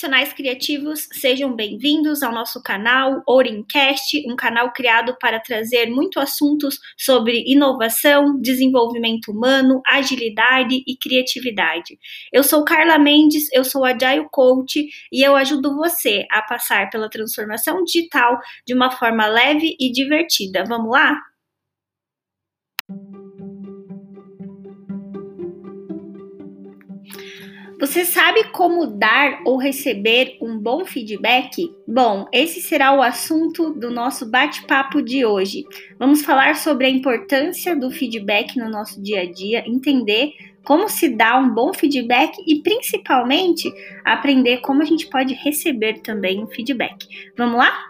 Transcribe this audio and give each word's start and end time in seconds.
profissionais 0.00 0.32
criativos, 0.32 1.08
sejam 1.12 1.54
bem-vindos 1.54 2.22
ao 2.22 2.32
nosso 2.32 2.62
canal 2.62 3.22
Orincast, 3.26 4.24
um 4.26 4.34
canal 4.34 4.72
criado 4.72 5.14
para 5.20 5.38
trazer 5.38 5.90
muito 5.90 6.18
assuntos 6.18 6.78
sobre 6.96 7.44
inovação, 7.46 8.40
desenvolvimento 8.40 9.30
humano, 9.30 9.82
agilidade 9.86 10.82
e 10.86 10.96
criatividade. 10.96 11.98
Eu 12.32 12.42
sou 12.42 12.64
Carla 12.64 12.98
Mendes, 12.98 13.52
eu 13.52 13.62
sou 13.62 13.84
Agile 13.84 14.26
Coach 14.30 14.88
e 15.12 15.22
eu 15.22 15.36
ajudo 15.36 15.76
você 15.76 16.24
a 16.30 16.40
passar 16.40 16.88
pela 16.88 17.10
transformação 17.10 17.84
digital 17.84 18.38
de 18.66 18.72
uma 18.72 18.90
forma 18.90 19.26
leve 19.26 19.76
e 19.78 19.92
divertida. 19.92 20.64
Vamos 20.66 20.90
lá? 20.92 21.29
Você 27.80 28.04
sabe 28.04 28.44
como 28.52 28.86
dar 28.86 29.40
ou 29.46 29.56
receber 29.56 30.36
um 30.38 30.58
bom 30.58 30.84
feedback? 30.84 31.74
Bom, 31.88 32.28
esse 32.30 32.60
será 32.60 32.92
o 32.92 33.00
assunto 33.00 33.70
do 33.70 33.90
nosso 33.90 34.30
bate-papo 34.30 35.00
de 35.00 35.24
hoje. 35.24 35.64
Vamos 35.98 36.22
falar 36.22 36.56
sobre 36.56 36.84
a 36.84 36.90
importância 36.90 37.74
do 37.74 37.90
feedback 37.90 38.58
no 38.58 38.68
nosso 38.68 39.02
dia 39.02 39.22
a 39.22 39.32
dia, 39.32 39.64
entender 39.66 40.34
como 40.62 40.90
se 40.90 41.08
dá 41.08 41.38
um 41.38 41.54
bom 41.54 41.72
feedback 41.72 42.36
e 42.46 42.62
principalmente 42.62 43.72
aprender 44.04 44.58
como 44.58 44.82
a 44.82 44.84
gente 44.84 45.08
pode 45.08 45.32
receber 45.32 46.00
também 46.02 46.44
um 46.44 46.48
feedback. 46.48 47.08
Vamos 47.34 47.56
lá? 47.56 47.89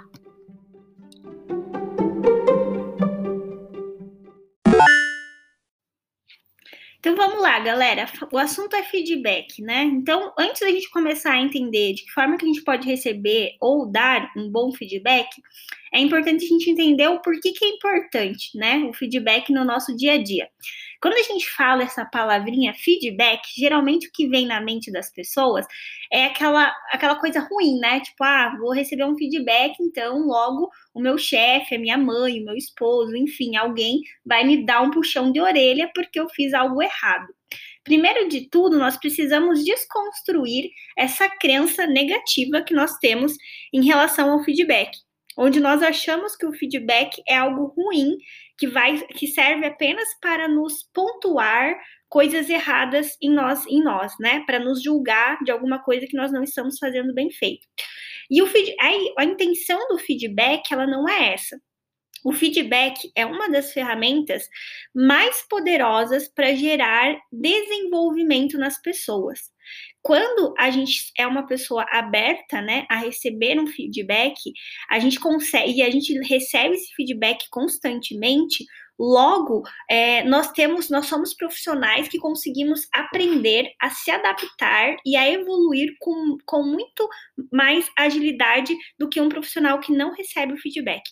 Então 7.00 7.16
vamos 7.16 7.40
lá, 7.40 7.58
galera. 7.60 8.06
O 8.30 8.36
assunto 8.36 8.76
é 8.76 8.82
feedback, 8.82 9.62
né? 9.62 9.84
Então, 9.84 10.34
antes 10.38 10.60
da 10.60 10.68
gente 10.68 10.90
começar 10.90 11.32
a 11.32 11.40
entender 11.40 11.94
de 11.94 12.04
que 12.04 12.12
forma 12.12 12.36
que 12.36 12.44
a 12.44 12.48
gente 12.48 12.62
pode 12.62 12.86
receber 12.86 13.56
ou 13.58 13.90
dar 13.90 14.30
um 14.36 14.50
bom 14.50 14.70
feedback, 14.70 15.28
é 15.94 15.98
importante 15.98 16.44
a 16.44 16.48
gente 16.48 16.70
entender 16.70 17.08
o 17.08 17.22
porquê 17.22 17.52
que 17.52 17.64
é 17.64 17.68
importante, 17.70 18.50
né? 18.54 18.84
O 18.84 18.92
feedback 18.92 19.50
no 19.50 19.64
nosso 19.64 19.96
dia 19.96 20.12
a 20.12 20.22
dia. 20.22 20.46
Quando 21.00 21.14
a 21.14 21.22
gente 21.22 21.48
fala 21.50 21.82
essa 21.82 22.04
palavrinha 22.04 22.74
feedback, 22.74 23.40
geralmente 23.56 24.08
o 24.08 24.12
que 24.12 24.28
vem 24.28 24.46
na 24.46 24.60
mente 24.60 24.92
das 24.92 25.10
pessoas 25.10 25.66
é 26.12 26.26
aquela, 26.26 26.70
aquela 26.92 27.16
coisa 27.16 27.40
ruim, 27.40 27.78
né? 27.78 28.00
Tipo, 28.00 28.22
ah, 28.22 28.54
vou 28.58 28.72
receber 28.72 29.04
um 29.04 29.16
feedback, 29.16 29.74
então 29.80 30.26
logo 30.26 30.68
o 30.92 31.00
meu 31.00 31.16
chefe, 31.16 31.74
a 31.74 31.78
minha 31.78 31.96
mãe, 31.96 32.40
o 32.40 32.44
meu 32.44 32.54
esposo, 32.54 33.16
enfim, 33.16 33.56
alguém 33.56 34.00
vai 34.26 34.44
me 34.44 34.64
dar 34.64 34.82
um 34.82 34.90
puxão 34.90 35.32
de 35.32 35.40
orelha 35.40 35.90
porque 35.94 36.20
eu 36.20 36.28
fiz 36.28 36.52
algo 36.52 36.82
errado. 36.82 37.28
Primeiro 37.82 38.28
de 38.28 38.48
tudo, 38.50 38.78
nós 38.78 38.98
precisamos 38.98 39.64
desconstruir 39.64 40.70
essa 40.96 41.28
crença 41.28 41.86
negativa 41.86 42.60
que 42.62 42.74
nós 42.74 42.98
temos 42.98 43.32
em 43.72 43.82
relação 43.84 44.30
ao 44.30 44.44
feedback 44.44 44.90
onde 45.36 45.58
nós 45.58 45.82
achamos 45.82 46.36
que 46.36 46.44
o 46.44 46.52
feedback 46.52 47.22
é 47.26 47.36
algo 47.36 47.72
ruim, 47.76 48.18
que 48.60 48.66
vai 48.66 48.98
que 48.98 49.26
serve 49.26 49.64
apenas 49.64 50.06
para 50.20 50.46
nos 50.46 50.82
pontuar 50.92 51.80
coisas 52.10 52.50
erradas 52.50 53.16
em 53.22 53.32
nós, 53.32 53.66
em 53.66 53.82
nós, 53.82 54.12
né? 54.20 54.44
Para 54.44 54.58
nos 54.58 54.82
julgar 54.82 55.38
de 55.42 55.50
alguma 55.50 55.82
coisa 55.82 56.06
que 56.06 56.16
nós 56.16 56.30
não 56.30 56.42
estamos 56.42 56.78
fazendo 56.78 57.14
bem 57.14 57.30
feito. 57.30 57.66
E 58.30 58.42
o 58.42 58.46
a, 58.46 59.22
a 59.22 59.24
intenção 59.24 59.88
do 59.88 59.96
feedback, 59.96 60.70
ela 60.70 60.86
não 60.86 61.08
é 61.08 61.32
essa. 61.32 61.58
O 62.22 62.32
feedback 62.32 63.10
é 63.16 63.24
uma 63.24 63.48
das 63.48 63.72
ferramentas 63.72 64.46
mais 64.94 65.42
poderosas 65.48 66.28
para 66.28 66.54
gerar 66.54 67.18
desenvolvimento 67.32 68.58
nas 68.58 68.78
pessoas. 68.82 69.40
Quando 70.02 70.54
a 70.58 70.70
gente 70.70 71.12
é 71.16 71.26
uma 71.26 71.46
pessoa 71.46 71.84
aberta, 71.90 72.60
né, 72.60 72.86
a 72.88 72.96
receber 72.96 73.60
um 73.60 73.66
feedback, 73.66 74.34
a 74.88 74.98
gente 74.98 75.20
consegue 75.20 75.78
e 75.78 75.82
a 75.82 75.90
gente 75.90 76.12
recebe 76.26 76.74
esse 76.74 76.94
feedback 76.94 77.44
constantemente. 77.50 78.64
Logo, 78.98 79.62
é, 79.88 80.22
nós 80.24 80.52
temos, 80.52 80.90
nós 80.90 81.06
somos 81.06 81.32
profissionais 81.32 82.06
que 82.08 82.18
conseguimos 82.18 82.86
aprender 82.92 83.72
a 83.80 83.88
se 83.88 84.10
adaptar 84.10 84.94
e 85.06 85.16
a 85.16 85.30
evoluir 85.30 85.94
com, 85.98 86.36
com 86.44 86.62
muito 86.62 87.08
mais 87.50 87.90
agilidade 87.96 88.76
do 88.98 89.08
que 89.08 89.20
um 89.20 89.30
profissional 89.30 89.80
que 89.80 89.92
não 89.92 90.12
recebe 90.12 90.52
o 90.52 90.58
feedback. 90.58 91.02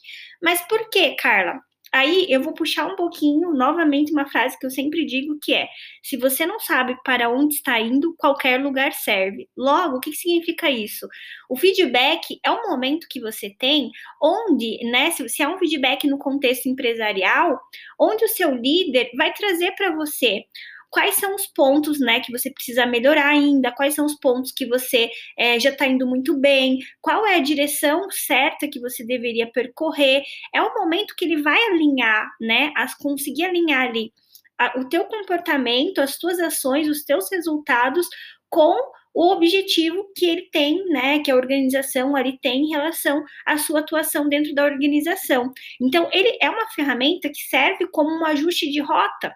Mas 0.43 0.61
por 0.69 0.91
que, 0.91 1.15
Carla? 1.15 1.59
Aí 1.93 2.27
eu 2.29 2.43
vou 2.43 2.53
puxar 2.53 2.87
um 2.87 2.97
pouquinho, 2.97 3.53
novamente, 3.53 4.13
uma 4.13 4.29
frase 4.29 4.59
que 4.59 4.67
eu 4.67 4.71
sempre 4.71 5.05
digo 5.05 5.39
que 5.43 5.55
é: 5.55 5.69
se 6.03 6.17
você 6.17 6.47
não 6.47 6.61
sabe 6.61 6.97
para 7.05 7.31
onde 7.31 7.55
está 7.55 7.81
indo, 7.81 8.15
qualquer 8.17 8.61
lugar 8.63 8.93
serve. 8.93 9.49
Logo, 9.57 9.97
o 9.97 10.01
que 10.01 10.13
significa 10.13 10.71
isso? 10.71 11.07
O 11.49 11.57
feedback 11.57 12.39
é 12.45 12.51
um 12.51 12.69
momento 12.69 13.07
que 13.11 13.21
você 13.21 13.55
tem 13.59 13.91
onde, 14.23 14.79
né, 14.91 15.11
se, 15.11 15.29
se 15.29 15.43
é 15.43 15.49
um 15.49 15.59
feedback 15.59 16.07
no 16.07 16.19
contexto 16.19 16.69
empresarial, 16.69 17.59
onde 17.99 18.25
o 18.25 18.29
seu 18.29 18.55
líder 18.55 19.11
vai 19.17 19.33
trazer 19.33 19.73
para 19.73 19.95
você 19.95 20.45
quais 20.91 21.17
são 21.17 21.35
os 21.35 21.47
pontos, 21.47 22.01
né, 22.01 22.21
que 22.21 22.33
você 22.33 22.51
precisa 22.51 22.87
melhorar 22.87 23.29
ainda, 23.29 23.73
quais 23.73 23.95
são 23.95 24.07
os 24.07 24.15
pontos 24.19 24.53
que 24.53 24.67
você 24.67 25.11
é, 25.39 25.59
já 25.61 25.71
está 25.71 25.87
indo 25.87 26.07
muito 26.07 26.37
bem, 26.39 26.79
qual 27.01 27.27
é 27.27 27.37
a 27.37 27.41
direção 27.41 28.11
certa 28.11 28.69
que 28.69 28.81
você 28.81 29.05
deveria 29.05 29.51
percorrer. 29.53 30.23
É 30.55 30.63
o 30.63 30.75
momento 30.75 31.15
que 31.17 31.25
ele 31.25 31.43
vai 31.43 31.61
alinhar, 31.65 32.29
né, 32.41 32.73
as 32.77 32.95
conseguir 32.95 33.45
alinhar 33.45 33.89
ali 33.89 34.13
a, 34.59 34.79
o 34.79 34.89
teu 34.89 35.05
comportamento, 35.05 36.01
as 36.01 36.19
tuas 36.19 36.39
ações, 36.41 36.89
os 36.89 37.05
teus 37.05 37.31
resultados 37.31 38.07
com 38.51 38.77
o 39.15 39.33
objetivo 39.33 40.11
que 40.15 40.27
ele 40.27 40.49
tem, 40.51 40.85
né, 40.91 41.19
que 41.21 41.31
a 41.31 41.37
organização 41.37 42.15
ali 42.15 42.39
tem 42.41 42.63
em 42.63 42.71
relação 42.71 43.25
à 43.47 43.59
sua 43.59 43.81
atuação 43.81 44.29
dentro 44.29 44.55
da 44.55 44.65
organização. 44.65 45.53
Então, 45.81 46.09
ele 46.13 46.39
é 46.41 46.49
uma 46.49 46.69
ferramenta 46.71 47.29
que 47.29 47.41
serve 47.49 47.89
como 47.91 48.11
um 48.11 48.25
ajuste 48.25 48.71
de 48.71 48.81
rota 48.81 49.35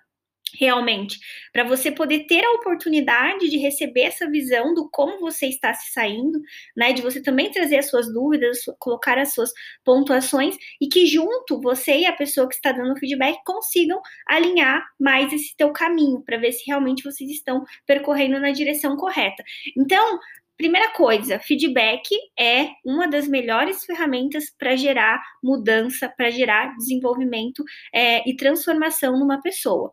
realmente, 0.59 1.19
para 1.53 1.65
você 1.65 1.91
poder 1.91 2.27
ter 2.27 2.45
a 2.45 2.53
oportunidade 2.53 3.49
de 3.49 3.59
receber 3.59 4.03
essa 4.03 4.31
visão 4.31 4.75
do 4.75 4.89
como 4.91 5.21
você 5.21 5.47
está 5.47 5.73
se 5.75 5.93
saindo, 5.93 6.41
né, 6.77 6.93
de 6.93 7.03
você 7.03 7.23
também 7.23 7.51
trazer 7.51 7.79
as 7.79 7.89
suas 7.89 8.13
dúvidas, 8.13 8.59
colocar 8.79 9.19
as 9.19 9.33
suas 9.33 9.51
pontuações 9.85 10.57
e 10.81 10.89
que 10.89 11.07
junto 11.07 11.61
você 11.61 11.99
e 11.99 12.07
a 12.07 12.13
pessoa 12.13 12.49
que 12.49 12.55
está 12.55 12.73
dando 12.73 12.99
feedback 12.99 13.39
consigam 13.45 14.01
alinhar 14.27 14.85
mais 14.99 15.33
esse 15.33 15.57
teu 15.57 15.73
caminho 15.73 16.23
para 16.23 16.39
ver 16.39 16.53
se 16.53 16.65
realmente 16.67 17.03
vocês 17.03 17.31
estão 17.31 17.65
percorrendo 17.87 18.39
na 18.41 18.51
direção 18.51 18.97
correta. 18.97 19.43
Então, 19.77 20.19
Primeira 20.63 20.93
coisa, 20.93 21.41
feedback 21.41 22.05
é 22.39 22.69
uma 22.87 23.09
das 23.09 23.27
melhores 23.27 23.85
ferramentas 23.85 24.45
para 24.57 24.77
gerar 24.77 25.21
mudança, 25.43 26.09
para 26.09 26.31
gerar 26.31 26.77
desenvolvimento 26.77 27.65
é, 27.93 28.23
e 28.31 28.37
transformação 28.37 29.19
numa 29.19 29.43
pessoa. 29.43 29.93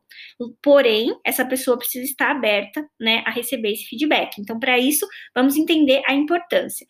Porém, 0.62 1.20
essa 1.26 1.44
pessoa 1.44 1.76
precisa 1.76 2.06
estar 2.06 2.30
aberta 2.30 2.88
né, 3.00 3.24
a 3.26 3.32
receber 3.32 3.72
esse 3.72 3.86
feedback. 3.86 4.40
Então, 4.40 4.60
para 4.60 4.78
isso, 4.78 5.08
vamos 5.34 5.58
entender 5.58 6.04
a 6.08 6.14
importância. 6.14 6.86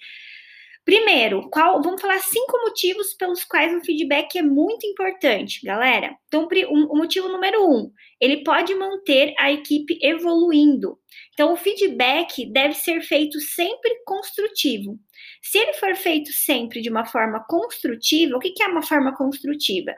Primeiro, 0.85 1.49
qual, 1.49 1.81
vamos 1.83 2.01
falar 2.01 2.19
cinco 2.19 2.57
motivos 2.65 3.13
pelos 3.13 3.43
quais 3.43 3.73
o 3.75 3.85
feedback 3.85 4.37
é 4.37 4.41
muito 4.41 4.87
importante, 4.87 5.63
galera. 5.63 6.15
Então, 6.27 6.47
o 6.69 6.97
motivo 6.97 7.27
número 7.27 7.63
um, 7.63 7.91
ele 8.19 8.43
pode 8.43 8.73
manter 8.73 9.33
a 9.37 9.51
equipe 9.51 9.99
evoluindo. 10.01 10.97
Então, 11.33 11.53
o 11.53 11.57
feedback 11.57 12.51
deve 12.51 12.73
ser 12.73 13.01
feito 13.01 13.39
sempre 13.39 14.01
construtivo. 14.03 14.97
Se 15.41 15.59
ele 15.59 15.73
for 15.73 15.95
feito 15.95 16.31
sempre 16.31 16.81
de 16.81 16.89
uma 16.89 17.05
forma 17.05 17.45
construtiva, 17.47 18.35
o 18.35 18.39
que, 18.39 18.51
que 18.51 18.63
é 18.63 18.67
uma 18.67 18.81
forma 18.81 19.15
construtiva? 19.15 19.93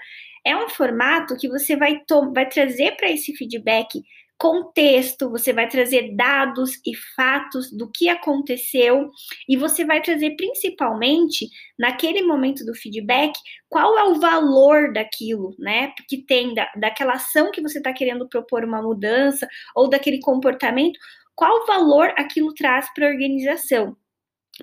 É 0.45 0.55
um 0.55 0.69
formato 0.69 1.37
que 1.37 1.47
você 1.47 1.75
vai, 1.75 2.01
vai 2.33 2.49
trazer 2.49 2.95
para 2.97 3.09
esse 3.09 3.35
feedback 3.35 4.01
contexto, 4.41 5.29
você 5.29 5.53
vai 5.53 5.69
trazer 5.69 6.15
dados 6.15 6.71
e 6.83 6.95
fatos 7.15 7.71
do 7.71 7.87
que 7.91 8.09
aconteceu 8.09 9.11
e 9.47 9.55
você 9.55 9.85
vai 9.85 10.01
trazer 10.01 10.31
principalmente 10.35 11.47
naquele 11.77 12.23
momento 12.23 12.65
do 12.65 12.73
feedback 12.73 13.33
qual 13.69 13.95
é 13.99 14.03
o 14.05 14.19
valor 14.19 14.91
daquilo, 14.93 15.55
né? 15.59 15.93
Que 16.09 16.25
tem 16.25 16.55
da, 16.55 16.67
daquela 16.75 17.13
ação 17.13 17.51
que 17.51 17.61
você 17.61 17.77
está 17.77 17.93
querendo 17.93 18.27
propor 18.27 18.63
uma 18.63 18.81
mudança 18.81 19.47
ou 19.75 19.87
daquele 19.87 20.19
comportamento, 20.19 20.99
qual 21.35 21.67
valor 21.67 22.11
aquilo 22.17 22.51
traz 22.55 22.91
para 22.95 23.05
a 23.05 23.11
organização. 23.11 23.95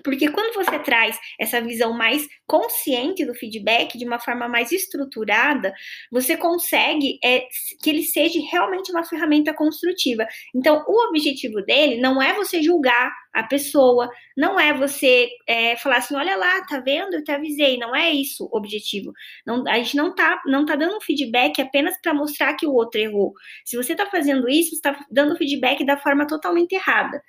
Porque 0.03 0.29
quando 0.29 0.53
você 0.53 0.79
traz 0.79 1.19
essa 1.39 1.61
visão 1.61 1.93
mais 1.93 2.27
consciente 2.47 3.25
do 3.25 3.33
feedback, 3.33 3.97
de 3.97 4.05
uma 4.05 4.19
forma 4.19 4.47
mais 4.47 4.71
estruturada, 4.71 5.73
você 6.11 6.35
consegue 6.35 7.19
é, 7.23 7.47
que 7.81 7.89
ele 7.89 8.03
seja 8.03 8.39
realmente 8.51 8.91
uma 8.91 9.03
ferramenta 9.03 9.53
construtiva. 9.53 10.25
Então, 10.55 10.83
o 10.87 11.09
objetivo 11.09 11.61
dele 11.63 11.99
não 12.01 12.21
é 12.21 12.33
você 12.33 12.61
julgar 12.61 13.11
a 13.33 13.43
pessoa, 13.43 14.09
não 14.35 14.59
é 14.59 14.73
você 14.73 15.29
é, 15.47 15.75
falar 15.77 15.97
assim, 15.97 16.15
olha 16.15 16.35
lá, 16.35 16.65
tá 16.65 16.79
vendo? 16.79 17.13
Eu 17.13 17.23
te 17.23 17.31
avisei. 17.31 17.77
Não 17.77 17.95
é 17.95 18.09
isso 18.11 18.45
o 18.51 18.57
objetivo. 18.57 19.13
Não, 19.45 19.63
a 19.67 19.77
gente 19.77 19.95
não 19.95 20.13
tá, 20.13 20.41
não 20.45 20.65
tá 20.65 20.75
dando 20.75 20.99
feedback 21.01 21.61
apenas 21.61 21.99
para 22.01 22.13
mostrar 22.13 22.55
que 22.55 22.65
o 22.65 22.73
outro 22.73 22.99
errou. 22.99 23.33
Se 23.65 23.77
você 23.77 23.95
tá 23.95 24.05
fazendo 24.07 24.49
isso, 24.49 24.75
você 24.75 24.81
tá 24.81 25.05
dando 25.11 25.37
feedback 25.37 25.85
da 25.85 25.97
forma 25.97 26.25
totalmente 26.27 26.73
errada. 26.73 27.21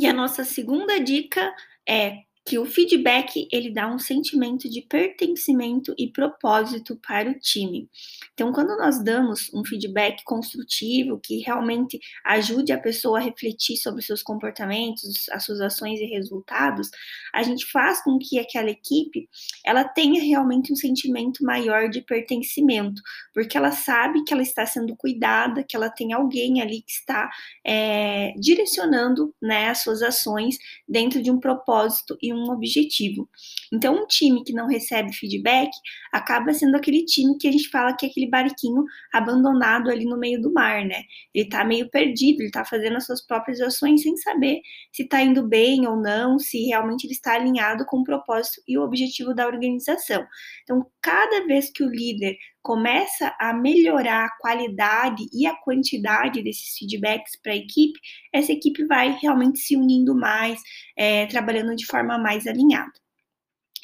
E 0.00 0.06
a 0.06 0.12
nossa 0.12 0.44
segunda 0.44 1.00
dica 1.00 1.52
é 1.84 2.22
que 2.48 2.58
o 2.58 2.64
feedback 2.64 3.46
ele 3.52 3.70
dá 3.70 3.86
um 3.86 3.98
sentimento 3.98 4.70
de 4.70 4.80
pertencimento 4.80 5.94
e 5.98 6.10
propósito 6.10 6.98
para 7.06 7.30
o 7.30 7.38
time. 7.38 7.90
Então, 8.32 8.50
quando 8.54 8.74
nós 8.78 9.04
damos 9.04 9.52
um 9.52 9.62
feedback 9.62 10.24
construtivo 10.24 11.20
que 11.22 11.40
realmente 11.40 12.00
ajude 12.24 12.72
a 12.72 12.80
pessoa 12.80 13.18
a 13.18 13.22
refletir 13.22 13.76
sobre 13.76 14.00
seus 14.00 14.22
comportamentos, 14.22 15.28
as 15.30 15.44
suas 15.44 15.60
ações 15.60 16.00
e 16.00 16.06
resultados, 16.06 16.88
a 17.34 17.42
gente 17.42 17.66
faz 17.70 18.02
com 18.02 18.18
que 18.18 18.38
aquela 18.38 18.70
equipe 18.70 19.28
ela 19.62 19.84
tenha 19.84 20.22
realmente 20.22 20.72
um 20.72 20.76
sentimento 20.76 21.44
maior 21.44 21.90
de 21.90 22.00
pertencimento, 22.00 23.02
porque 23.34 23.58
ela 23.58 23.72
sabe 23.72 24.24
que 24.24 24.32
ela 24.32 24.42
está 24.42 24.64
sendo 24.64 24.96
cuidada, 24.96 25.62
que 25.62 25.76
ela 25.76 25.90
tem 25.90 26.14
alguém 26.14 26.62
ali 26.62 26.80
que 26.80 26.92
está 26.92 27.28
é, 27.62 28.32
direcionando 28.40 29.34
né, 29.42 29.68
as 29.68 29.82
suas 29.82 30.00
ações 30.00 30.56
dentro 30.88 31.22
de 31.22 31.30
um 31.30 31.38
propósito 31.38 32.16
e 32.22 32.32
um 32.32 32.37
um 32.38 32.50
objetivo. 32.50 33.28
Então, 33.72 34.02
um 34.02 34.06
time 34.06 34.42
que 34.44 34.52
não 34.52 34.66
recebe 34.66 35.12
feedback 35.12 35.70
acaba 36.12 36.52
sendo 36.54 36.76
aquele 36.76 37.04
time 37.04 37.36
que 37.38 37.48
a 37.48 37.52
gente 37.52 37.68
fala 37.68 37.94
que 37.96 38.06
é 38.06 38.08
aquele 38.08 38.28
barquinho 38.28 38.84
abandonado 39.12 39.90
ali 39.90 40.04
no 40.04 40.18
meio 40.18 40.40
do 40.40 40.52
mar, 40.52 40.84
né? 40.84 41.02
Ele 41.34 41.48
tá 41.48 41.64
meio 41.64 41.90
perdido, 41.90 42.40
ele 42.40 42.50
tá 42.50 42.64
fazendo 42.64 42.96
as 42.96 43.06
suas 43.06 43.24
próprias 43.26 43.60
ações 43.60 44.02
sem 44.02 44.16
saber 44.16 44.60
se 44.92 45.06
tá 45.06 45.22
indo 45.22 45.46
bem 45.46 45.86
ou 45.86 45.96
não, 45.96 46.38
se 46.38 46.66
realmente 46.66 47.04
ele 47.04 47.12
está 47.12 47.34
alinhado 47.34 47.84
com 47.86 47.98
o 47.98 48.04
propósito 48.04 48.62
e 48.66 48.78
o 48.78 48.82
objetivo 48.82 49.34
da 49.34 49.46
organização. 49.46 50.26
Então, 50.62 50.86
cada 51.02 51.46
vez 51.46 51.70
que 51.70 51.82
o 51.82 51.88
líder 51.88 52.36
começa 52.68 53.34
a 53.40 53.54
melhorar 53.54 54.26
a 54.26 54.36
qualidade 54.38 55.24
e 55.32 55.46
a 55.46 55.54
quantidade 55.54 56.42
desses 56.42 56.76
feedbacks 56.76 57.34
para 57.42 57.54
a 57.54 57.56
equipe, 57.56 57.98
essa 58.30 58.52
equipe 58.52 58.84
vai 58.84 59.18
realmente 59.22 59.58
se 59.58 59.74
unindo 59.74 60.14
mais, 60.14 60.60
é, 60.94 61.24
trabalhando 61.24 61.74
de 61.74 61.86
forma 61.86 62.18
mais 62.18 62.46
alinhada. 62.46 62.92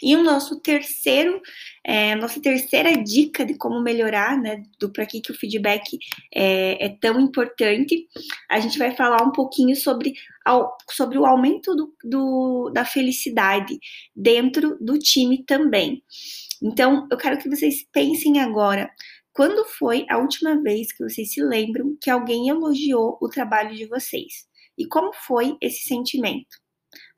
E 0.03 0.15
o 0.15 0.23
nosso 0.23 0.61
terceiro, 0.61 1.41
é, 1.83 2.15
nossa 2.15 2.43
terceira 2.43 2.95
dica 3.03 3.47
de 3.47 3.55
como 3.55 3.81
melhorar, 3.81 4.37
né, 4.39 4.63
do 4.79 4.93
para 4.93 5.07
que, 5.07 5.23
que 5.23 5.33
o 5.33 5.35
feedback 5.35 5.97
é, 6.35 6.85
é, 6.85 6.89
tão 7.01 7.19
importante, 7.19 8.07
a 8.51 8.61
gente 8.61 8.79
vai 8.79 8.95
falar 8.95 9.23
um 9.23 9.33
pouquinho 9.33 9.75
sobre, 9.75 10.13
ao, 10.45 10.77
sobre 10.91 11.17
o 11.17 11.25
aumento 11.25 11.75
do, 11.75 11.95
do, 12.05 12.71
da 12.71 12.85
felicidade 12.85 13.79
dentro 14.15 14.77
do 14.79 14.99
time 14.99 15.43
também. 15.43 16.03
Então, 16.65 17.07
eu 17.11 17.19
quero 17.19 17.37
que 17.39 17.49
vocês 17.51 17.85
pensem 17.93 18.41
agora. 18.41 18.91
Quando 19.35 19.67
foi 19.67 20.07
a 20.09 20.17
última 20.17 20.63
vez 20.63 20.91
que 20.93 21.05
vocês 21.05 21.31
se 21.31 21.43
lembram 21.43 21.95
que 22.01 22.09
alguém 22.09 22.49
elogiou 22.49 23.19
o 23.21 23.29
trabalho 23.29 23.75
de 23.77 23.85
vocês? 23.85 24.47
E 24.79 24.87
como 24.87 25.13
foi 25.13 25.59
esse 25.61 25.83
sentimento? 25.83 26.57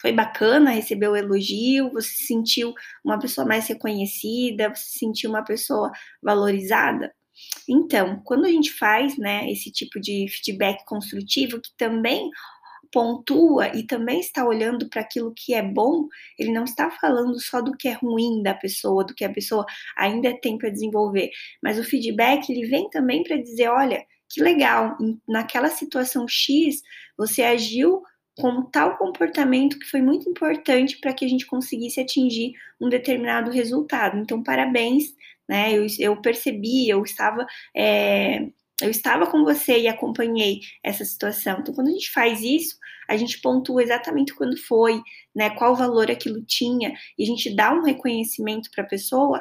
Foi 0.03 0.11
bacana 0.11 0.71
receber 0.71 1.09
o 1.09 1.15
elogio? 1.15 1.93
Você 1.93 2.09
se 2.09 2.27
sentiu 2.27 2.75
uma 3.05 3.21
pessoa 3.21 3.47
mais 3.47 3.69
reconhecida? 3.69 4.75
Você 4.75 4.83
se 4.83 4.99
sentiu 4.99 5.31
uma 5.31 5.45
pessoa 5.45 5.93
valorizada? 6.21 7.15
Então, 7.69 8.21
quando 8.25 8.47
a 8.47 8.51
gente 8.51 8.73
faz 8.73 9.17
né, 9.17 9.49
esse 9.51 9.71
tipo 9.71 10.01
de 10.01 10.27
feedback 10.29 10.85
construtivo, 10.87 11.61
que 11.61 11.71
também 11.77 12.29
pontua 12.93 13.69
e 13.77 13.87
também 13.87 14.21
está 14.21 14.45
olhando 14.45 14.89
para 14.89 15.01
aquilo 15.01 15.33
que 15.35 15.55
é 15.55 15.63
bom, 15.63 16.07
ele 16.39 16.53
não 16.53 16.65
está 16.65 16.91
falando 16.91 17.41
só 17.41 17.61
do 17.61 17.77
que 17.77 17.89
é 17.89 17.93
ruim 17.93 18.43
da 18.43 18.55
pessoa, 18.55 19.05
do 19.05 19.15
que 19.15 19.25
a 19.25 19.33
pessoa 19.33 19.65
ainda 19.97 20.39
tem 20.41 20.59
para 20.59 20.71
desenvolver, 20.71 21.31
mas 21.63 21.79
o 21.79 21.85
feedback 21.85 22.51
ele 22.51 22.67
vem 22.67 22.89
também 22.91 23.23
para 23.23 23.37
dizer, 23.37 23.69
olha, 23.69 24.05
que 24.29 24.43
legal, 24.43 24.97
naquela 25.29 25.69
situação 25.69 26.27
X, 26.29 26.83
você 27.17 27.43
agiu 27.43 28.03
com 28.39 28.63
tal 28.63 28.99
comportamento 28.99 29.79
que 29.79 29.87
foi 29.87 30.03
muito 30.03 30.29
importante 30.29 30.99
para 30.99 31.15
que 31.15 31.25
a 31.25 31.29
gente 31.29 31.47
conseguisse 31.47 32.01
atingir 32.01 32.53
um 32.81 32.89
determinado 32.89 33.51
resultado. 33.51 34.19
Então, 34.19 34.43
parabéns, 34.43 35.15
né? 35.49 35.73
Eu, 35.73 35.87
eu 35.99 36.21
percebi, 36.21 36.89
eu 36.89 37.03
estava 37.03 37.47
é, 37.75 38.49
eu 38.83 38.91
estava 38.91 39.27
com 39.27 39.45
você 39.45 39.79
e 39.79 39.89
acompanhei 39.89 40.61
essa 40.83 41.05
situação. 41.05 41.59
Então, 41.61 41.75
quando 41.75 41.89
a 41.89 41.93
gente 41.93 42.11
faz 42.11 42.43
isso, 42.43 42.77
a 43.09 43.17
gente 43.17 43.41
pontua 43.41 43.83
exatamente 43.83 44.35
quando 44.35 44.57
foi, 44.57 45.01
né, 45.35 45.51
qual 45.51 45.75
valor 45.75 46.11
aquilo 46.11 46.45
tinha, 46.45 46.93
e 47.19 47.23
a 47.23 47.27
gente 47.27 47.55
dá 47.55 47.73
um 47.73 47.83
reconhecimento 47.83 48.71
para 48.71 48.85
a 48.85 48.87
pessoa, 48.87 49.41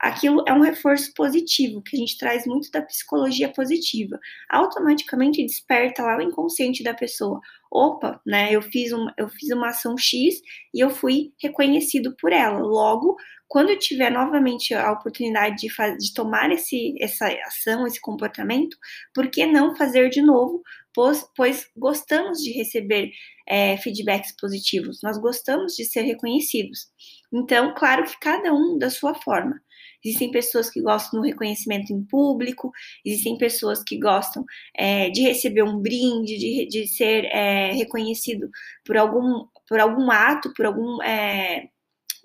aquilo 0.00 0.42
é 0.46 0.52
um 0.52 0.60
reforço 0.60 1.12
positivo, 1.14 1.82
que 1.82 1.96
a 1.96 2.00
gente 2.00 2.18
traz 2.18 2.46
muito 2.46 2.70
da 2.70 2.82
psicologia 2.82 3.48
positiva. 3.52 4.18
Automaticamente 4.50 5.44
desperta 5.44 6.02
lá 6.02 6.18
o 6.18 6.22
inconsciente 6.22 6.82
da 6.82 6.94
pessoa. 6.94 7.40
Opa, 7.70 8.20
né, 8.24 8.52
eu 8.52 8.62
fiz, 8.62 8.92
uma, 8.92 9.12
eu 9.18 9.28
fiz 9.28 9.50
uma 9.50 9.68
ação 9.68 9.96
X 9.98 10.40
e 10.72 10.80
eu 10.80 10.90
fui 10.90 11.32
reconhecido 11.40 12.14
por 12.16 12.32
ela. 12.32 12.58
Logo, 12.60 13.16
quando 13.48 13.70
eu 13.70 13.78
tiver 13.78 14.10
novamente 14.10 14.74
a 14.74 14.92
oportunidade 14.92 15.56
de, 15.56 15.68
de 15.68 16.14
tomar 16.14 16.50
esse, 16.50 16.94
essa 17.00 17.26
ação, 17.46 17.86
esse 17.86 18.00
comportamento, 18.00 18.76
por 19.14 19.30
que 19.30 19.46
não 19.46 19.76
fazer 19.76 20.08
de 20.10 20.20
novo? 20.20 20.62
Pois, 20.94 21.24
pois 21.36 21.68
gostamos 21.76 22.38
de 22.38 22.52
receber 22.52 23.10
é, 23.46 23.76
feedbacks 23.76 24.34
positivos, 24.40 25.00
nós 25.02 25.18
gostamos 25.18 25.74
de 25.74 25.84
ser 25.84 26.02
reconhecidos. 26.02 26.88
Então, 27.32 27.74
claro 27.76 28.04
que 28.04 28.18
cada 28.18 28.52
um 28.52 28.78
da 28.78 28.90
sua 28.90 29.14
forma. 29.14 29.60
Existem 30.06 30.30
pessoas 30.30 30.70
que 30.70 30.80
gostam 30.80 31.20
do 31.20 31.26
reconhecimento 31.26 31.92
em 31.92 32.04
público, 32.04 32.70
existem 33.04 33.36
pessoas 33.36 33.82
que 33.82 33.98
gostam 33.98 34.44
é, 34.76 35.10
de 35.10 35.22
receber 35.22 35.64
um 35.64 35.80
brinde, 35.80 36.38
de, 36.38 36.66
de 36.66 36.86
ser 36.86 37.24
é, 37.24 37.72
reconhecido 37.72 38.48
por 38.84 38.96
algum, 38.96 39.46
por 39.68 39.80
algum 39.80 40.08
ato, 40.10 40.52
por 40.54 40.64
algum 40.64 41.02
é, 41.02 41.68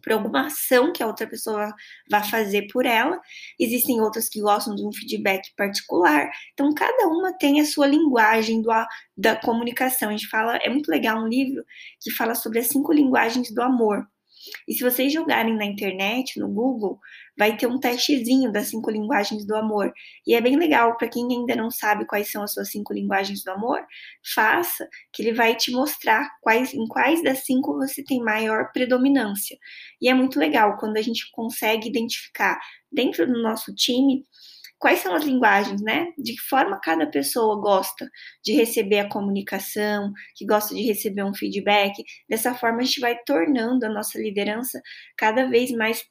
por 0.04 0.14
alguma 0.14 0.48
ação 0.48 0.92
que 0.92 1.02
a 1.02 1.08
outra 1.08 1.28
pessoa 1.28 1.74
vai 2.10 2.24
fazer 2.24 2.68
por 2.72 2.86
ela. 2.86 3.20
Existem 3.60 4.02
outras 4.02 4.28
que 4.30 4.42
gostam 4.42 4.76
de 4.76 4.86
um 4.86 4.92
feedback 4.92 5.54
particular. 5.56 6.30
Então, 6.54 6.74
cada 6.74 7.08
uma 7.08 7.34
tem 7.38 7.62
a 7.62 7.66
sua 7.66 7.88
linguagem 7.88 8.62
do, 8.62 8.70
da 9.16 9.36
comunicação. 9.36 10.10
A 10.10 10.12
gente 10.12 10.28
fala, 10.28 10.58
é 10.58 10.70
muito 10.70 10.90
legal 10.90 11.24
um 11.24 11.28
livro 11.28 11.64
que 12.00 12.12
fala 12.12 12.36
sobre 12.36 12.60
as 12.60 12.68
cinco 12.68 12.92
linguagens 12.92 13.54
do 13.54 13.62
amor. 13.62 14.06
E 14.68 14.74
se 14.74 14.84
vocês 14.84 15.14
jogarem 15.14 15.56
na 15.56 15.66
internet, 15.66 16.40
no 16.40 16.48
Google, 16.48 17.00
vai 17.42 17.58
ter 17.58 17.66
um 17.66 17.80
testezinho 17.80 18.52
das 18.52 18.68
cinco 18.68 18.92
linguagens 18.92 19.44
do 19.48 19.56
amor. 19.56 19.92
E 20.28 20.36
é 20.36 20.40
bem 20.40 20.56
legal 20.58 20.96
para 20.96 21.10
quem 21.10 21.28
ainda 21.28 21.56
não 21.56 21.72
sabe 21.72 22.06
quais 22.06 22.32
são 22.32 22.44
as 22.44 22.54
suas 22.54 22.70
cinco 22.70 22.94
linguagens 22.94 23.44
do 23.44 23.50
amor, 23.50 23.84
faça, 24.36 24.88
que 25.12 25.24
ele 25.24 25.34
vai 25.34 25.56
te 25.56 25.72
mostrar 25.72 26.30
quais, 26.40 26.72
em 26.72 26.86
quais 26.86 27.24
das 27.24 27.44
cinco 27.44 27.74
você 27.74 28.04
tem 28.04 28.22
maior 28.22 28.72
predominância. 28.72 29.58
E 30.00 30.08
é 30.08 30.14
muito 30.14 30.38
legal 30.38 30.78
quando 30.78 30.98
a 30.98 31.02
gente 31.02 31.32
consegue 31.32 31.90
identificar 31.90 32.60
dentro 32.92 33.26
do 33.26 33.42
nosso 33.42 33.74
time 33.74 34.24
quais 34.82 35.00
são 35.00 35.14
as 35.14 35.24
linguagens, 35.24 35.80
né? 35.80 36.12
De 36.18 36.34
que 36.34 36.42
forma 36.42 36.80
cada 36.82 37.06
pessoa 37.06 37.56
gosta 37.62 38.10
de 38.44 38.54
receber 38.54 39.00
a 39.00 39.08
comunicação, 39.08 40.12
que 40.36 40.44
gosta 40.44 40.74
de 40.74 40.82
receber 40.82 41.24
um 41.24 41.36
feedback. 41.36 42.04
Dessa 42.28 42.56
forma, 42.56 42.80
a 42.80 42.84
gente 42.84 43.00
vai 43.00 43.16
tornando 43.24 43.86
a 43.86 43.90
nossa 43.90 44.20
liderança 44.20 44.82
cada 45.16 45.48
vez 45.48 45.72
mais 45.72 46.04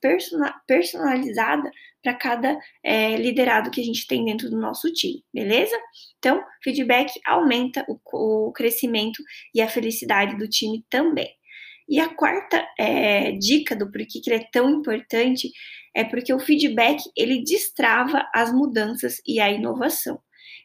personalizada 0.66 1.68
para 2.00 2.14
cada 2.14 2.56
é, 2.82 3.16
liderado 3.16 3.72
que 3.72 3.80
a 3.80 3.84
gente 3.84 4.06
tem 4.06 4.24
dentro 4.24 4.48
do 4.48 4.58
nosso 4.58 4.90
time, 4.92 5.22
beleza? 5.34 5.76
Então, 6.18 6.42
feedback 6.62 7.12
aumenta 7.26 7.84
o, 7.88 7.98
o 8.48 8.52
crescimento 8.52 9.20
e 9.52 9.60
a 9.60 9.68
felicidade 9.68 10.38
do 10.38 10.48
time 10.48 10.84
também. 10.88 11.28
E 11.90 11.98
a 11.98 12.08
quarta 12.08 12.64
é, 12.78 13.32
dica 13.32 13.74
do 13.74 13.90
porquê 13.90 14.20
que 14.22 14.30
ele 14.30 14.44
é 14.44 14.48
tão 14.52 14.70
importante 14.70 15.50
é 15.94 16.04
porque 16.04 16.32
o 16.32 16.38
feedback 16.38 17.02
ele 17.16 17.42
destrava 17.42 18.28
as 18.34 18.52
mudanças 18.52 19.20
e 19.26 19.40
a 19.40 19.50
inovação. 19.50 20.20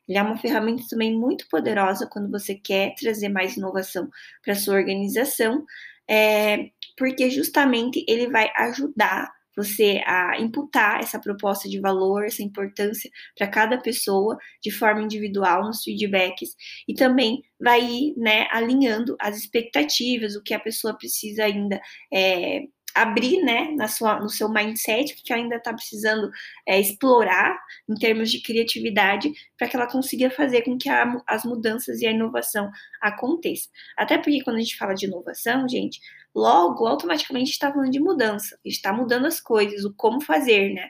Ele 0.08 0.18
é 0.18 0.22
uma 0.22 0.38
ferramenta 0.38 0.84
também 0.90 1.18
muito 1.18 1.48
poderosa 1.50 2.08
quando 2.12 2.30
você 2.30 2.56
quer 2.56 2.94
trazer 2.96 3.30
mais 3.30 3.58
inovação 3.58 4.10
para 4.44 4.56
sua 4.56 4.76
organização, 4.76 5.66
é, 6.08 6.70
porque 6.98 7.30
justamente 7.30 8.06
ele 8.08 8.30
vai 8.30 8.52
ajudar 8.56 9.34
você 9.56 10.02
a 10.06 10.40
imputar 10.40 11.00
essa 11.00 11.20
proposta 11.20 11.70
de 11.70 11.80
valor, 11.80 12.26
essa 12.26 12.44
importância 12.44 13.10
para 13.38 13.48
cada 13.48 13.78
pessoa 13.78 14.38
de 14.62 14.70
forma 14.70 15.02
individual 15.02 15.64
nos 15.64 15.82
feedbacks 15.84 16.50
e 16.88 16.94
também 16.94 17.42
vai 17.60 17.82
ir 17.82 18.14
né, 18.18 18.48
alinhando 18.52 19.16
as 19.20 19.38
expectativas, 19.38 20.36
o 20.36 20.44
que 20.44 20.54
a 20.54 20.60
pessoa 20.60 20.98
precisa 20.98 21.46
ainda 21.46 21.80
é, 22.14 22.64
abrir 22.96 23.44
né, 23.44 23.72
na 23.76 23.88
sua, 23.88 24.20
no 24.20 24.30
seu 24.30 24.50
mindset, 24.50 25.22
que 25.22 25.34
ainda 25.34 25.58
está 25.58 25.74
precisando 25.74 26.32
é, 26.66 26.80
explorar 26.80 27.60
em 27.90 27.96
termos 27.96 28.32
de 28.32 28.42
criatividade, 28.42 29.32
para 29.58 29.68
que 29.68 29.76
ela 29.76 29.86
consiga 29.88 30.30
fazer 30.30 30.62
com 30.62 30.78
que 30.78 30.90
a, 30.90 31.22
as 31.28 31.44
mudanças 31.44 32.02
e 32.02 32.08
a 32.08 32.12
inovação 32.12 32.72
aconteçam. 33.02 33.72
Até 33.98 34.18
porque 34.18 34.42
quando 34.44 34.58
a 34.58 34.60
gente 34.62 34.78
fala 34.78 34.94
de 34.94 35.06
inovação, 35.06 35.68
gente, 35.68 36.00
logo, 36.34 36.88
automaticamente 36.88 37.52
está 37.52 37.72
falando 37.72 37.92
de 37.92 38.00
mudança, 38.00 38.58
está 38.64 38.94
mudando 38.94 39.26
as 39.26 39.42
coisas, 39.42 39.84
o 39.86 39.94
como 39.94 40.22
fazer, 40.22 40.74
né? 40.74 40.90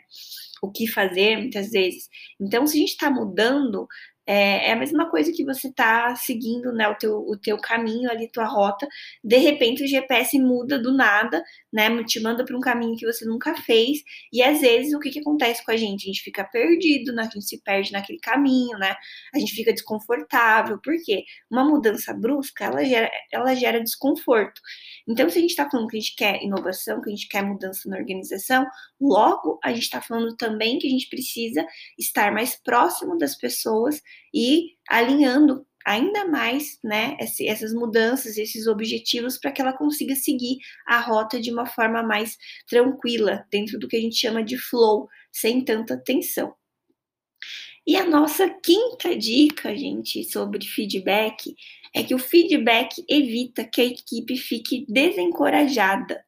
O 0.62 0.72
que 0.72 0.88
fazer, 0.88 1.38
muitas 1.38 1.72
vezes. 1.72 2.10
Então, 2.40 2.66
se 2.66 2.78
a 2.78 2.80
gente 2.80 2.92
está 2.92 3.10
mudando, 3.10 3.88
É, 4.28 4.70
é, 4.70 4.74
a 4.74 4.76
mesma 4.76 5.08
coisa 5.10 5.32
que 5.32 5.46
você 5.46 5.72
tá 5.72 6.16
seguindo, 6.16 6.74
né, 6.74 6.88
o 6.88 6.96
teu, 6.96 7.18
o 7.20 7.38
teu 7.38 7.60
caminho 7.60 8.10
ali, 8.10 8.28
tua 8.32 8.46
rota, 8.46 8.88
de 9.24 9.38
repente 9.38 9.84
o 9.84 9.88
GPS 9.88 10.40
muda 10.40 10.80
do 10.80 10.92
nada, 10.98 11.44
né, 11.76 12.04
te 12.06 12.22
manda 12.22 12.46
para 12.46 12.56
um 12.56 12.62
caminho 12.62 12.96
que 12.96 13.06
você 13.06 13.26
nunca 13.26 13.54
fez, 13.64 14.00
e 14.32 14.42
às 14.42 14.62
vezes 14.62 14.94
o 14.94 15.00
que, 15.00 15.10
que 15.10 15.20
acontece 15.20 15.64
com 15.66 15.72
a 15.72 15.76
gente? 15.78 16.04
A 16.04 16.08
gente 16.08 16.22
fica 16.22 16.46
perdido, 16.46 17.12
né, 17.14 17.24
a 17.24 17.26
gente 17.26 17.44
se 17.44 17.62
perde 17.62 17.92
naquele 17.92 18.18
caminho, 18.20 18.78
né, 18.78 18.96
a 19.34 19.40
gente 19.40 19.54
fica 19.54 19.74
desconfortável, 19.74 20.80
porque 20.82 21.26
uma 21.52 21.66
mudança 21.66 22.14
brusca, 22.14 22.64
ela 22.64 22.86
gera, 22.86 23.12
ela 23.30 23.54
gera 23.54 23.84
desconforto. 23.84 24.62
Então, 25.06 25.30
se 25.30 25.38
a 25.38 25.42
gente 25.42 25.50
está 25.50 25.70
falando 25.70 25.90
que 25.90 25.98
a 25.98 26.00
gente 26.00 26.16
quer 26.16 26.42
inovação, 26.42 27.02
que 27.02 27.10
a 27.10 27.14
gente 27.14 27.28
quer 27.28 27.44
mudança 27.44 27.90
na 27.90 27.98
organização, 27.98 28.66
logo 29.00 29.60
a 29.62 29.74
gente 29.74 29.84
está 29.84 30.02
falando 30.02 30.34
também 30.38 30.80
que 30.80 30.88
a 30.88 30.90
gente 30.90 31.10
precisa 31.10 31.66
estar 32.00 32.32
mais 32.32 32.56
próximo 32.56 33.18
das 33.18 33.36
pessoas 33.36 34.02
e 34.34 34.76
alinhando 34.90 35.66
ainda 35.86 36.26
mais, 36.26 36.80
né, 36.84 37.16
essas 37.20 37.74
mudanças, 37.74 38.38
esses 38.38 38.68
objetivos 38.68 39.38
para 39.38 39.52
que 39.52 39.62
ela 39.62 39.72
consiga 39.72 40.16
seguir 40.16 40.58
a 40.88 41.00
rota 41.00 41.40
de 41.40 41.52
uma 41.52 41.66
forma 41.66 42.02
mais 42.02 42.38
tranquila, 42.68 43.46
dentro 43.52 43.78
do 43.78 43.88
que 43.88 43.96
a 43.96 44.02
gente 44.02 44.16
chama 44.16 44.44
de 44.44 44.58
flow, 44.58 45.08
sem 45.32 45.64
tanta 45.64 45.96
tensão. 45.98 46.54
E 47.86 47.96
a 47.96 48.04
nossa 48.04 48.50
quinta 48.50 49.16
dica, 49.16 49.78
gente, 49.78 50.24
sobre 50.24 50.66
feedback 50.66 51.56
é 51.94 52.04
que 52.04 52.16
o 52.16 52.20
feedback 52.20 53.06
evita 53.08 53.64
que 53.64 53.80
a 53.80 53.86
equipe 53.86 54.36
fique 54.38 54.86
desencorajada. 54.90 56.25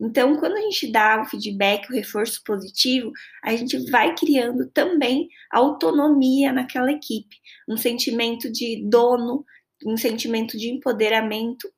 Então, 0.00 0.36
quando 0.36 0.56
a 0.56 0.60
gente 0.60 0.92
dá 0.92 1.20
o 1.20 1.24
feedback, 1.24 1.90
o 1.90 1.94
reforço 1.94 2.40
positivo, 2.44 3.10
a 3.42 3.54
gente 3.56 3.90
vai 3.90 4.14
criando 4.14 4.70
também 4.70 5.28
autonomia 5.50 6.52
naquela 6.52 6.92
equipe, 6.92 7.36
um 7.68 7.76
sentimento 7.76 8.50
de 8.50 8.82
dono, 8.88 9.44
um 9.84 9.96
sentimento 9.96 10.56
de 10.56 10.68
empoderamento, 10.68 11.68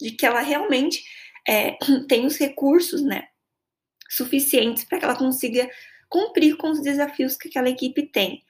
de 0.00 0.12
que 0.12 0.24
ela 0.24 0.40
realmente 0.40 1.02
é, 1.48 1.76
tem 2.08 2.26
os 2.26 2.36
recursos, 2.36 3.02
né, 3.02 3.24
suficientes 4.08 4.84
para 4.84 4.98
que 4.98 5.04
ela 5.04 5.16
consiga 5.16 5.68
cumprir 6.08 6.56
com 6.56 6.70
os 6.70 6.80
desafios 6.80 7.36
que 7.36 7.48
aquela 7.48 7.68
equipe 7.68 8.06
tem 8.06 8.42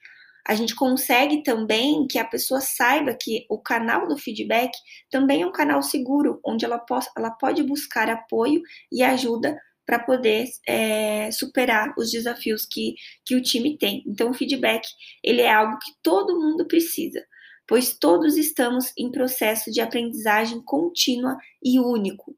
a 0.47 0.55
gente 0.55 0.75
consegue 0.75 1.43
também 1.43 2.07
que 2.07 2.17
a 2.17 2.25
pessoa 2.25 2.61
saiba 2.61 3.13
que 3.13 3.45
o 3.49 3.59
canal 3.59 4.07
do 4.07 4.17
feedback 4.17 4.71
também 5.09 5.41
é 5.41 5.45
um 5.45 5.51
canal 5.51 5.81
seguro, 5.81 6.39
onde 6.45 6.65
ela, 6.65 6.79
possa, 6.79 7.09
ela 7.17 7.31
pode 7.31 7.61
buscar 7.63 8.09
apoio 8.09 8.61
e 8.91 9.03
ajuda 9.03 9.57
para 9.85 9.99
poder 9.99 10.45
é, 10.67 11.31
superar 11.31 11.93
os 11.97 12.11
desafios 12.11 12.63
que, 12.63 12.93
que 13.25 13.35
o 13.35 13.41
time 13.41 13.75
tem. 13.77 14.03
Então, 14.05 14.29
o 14.29 14.33
feedback 14.33 14.87
ele 15.23 15.41
é 15.41 15.51
algo 15.51 15.79
que 15.79 15.91
todo 16.03 16.39
mundo 16.39 16.67
precisa, 16.67 17.25
pois 17.67 17.97
todos 17.97 18.37
estamos 18.37 18.93
em 18.95 19.11
processo 19.11 19.71
de 19.71 19.81
aprendizagem 19.81 20.61
contínua 20.63 21.37
e 21.63 21.79
único. 21.79 22.35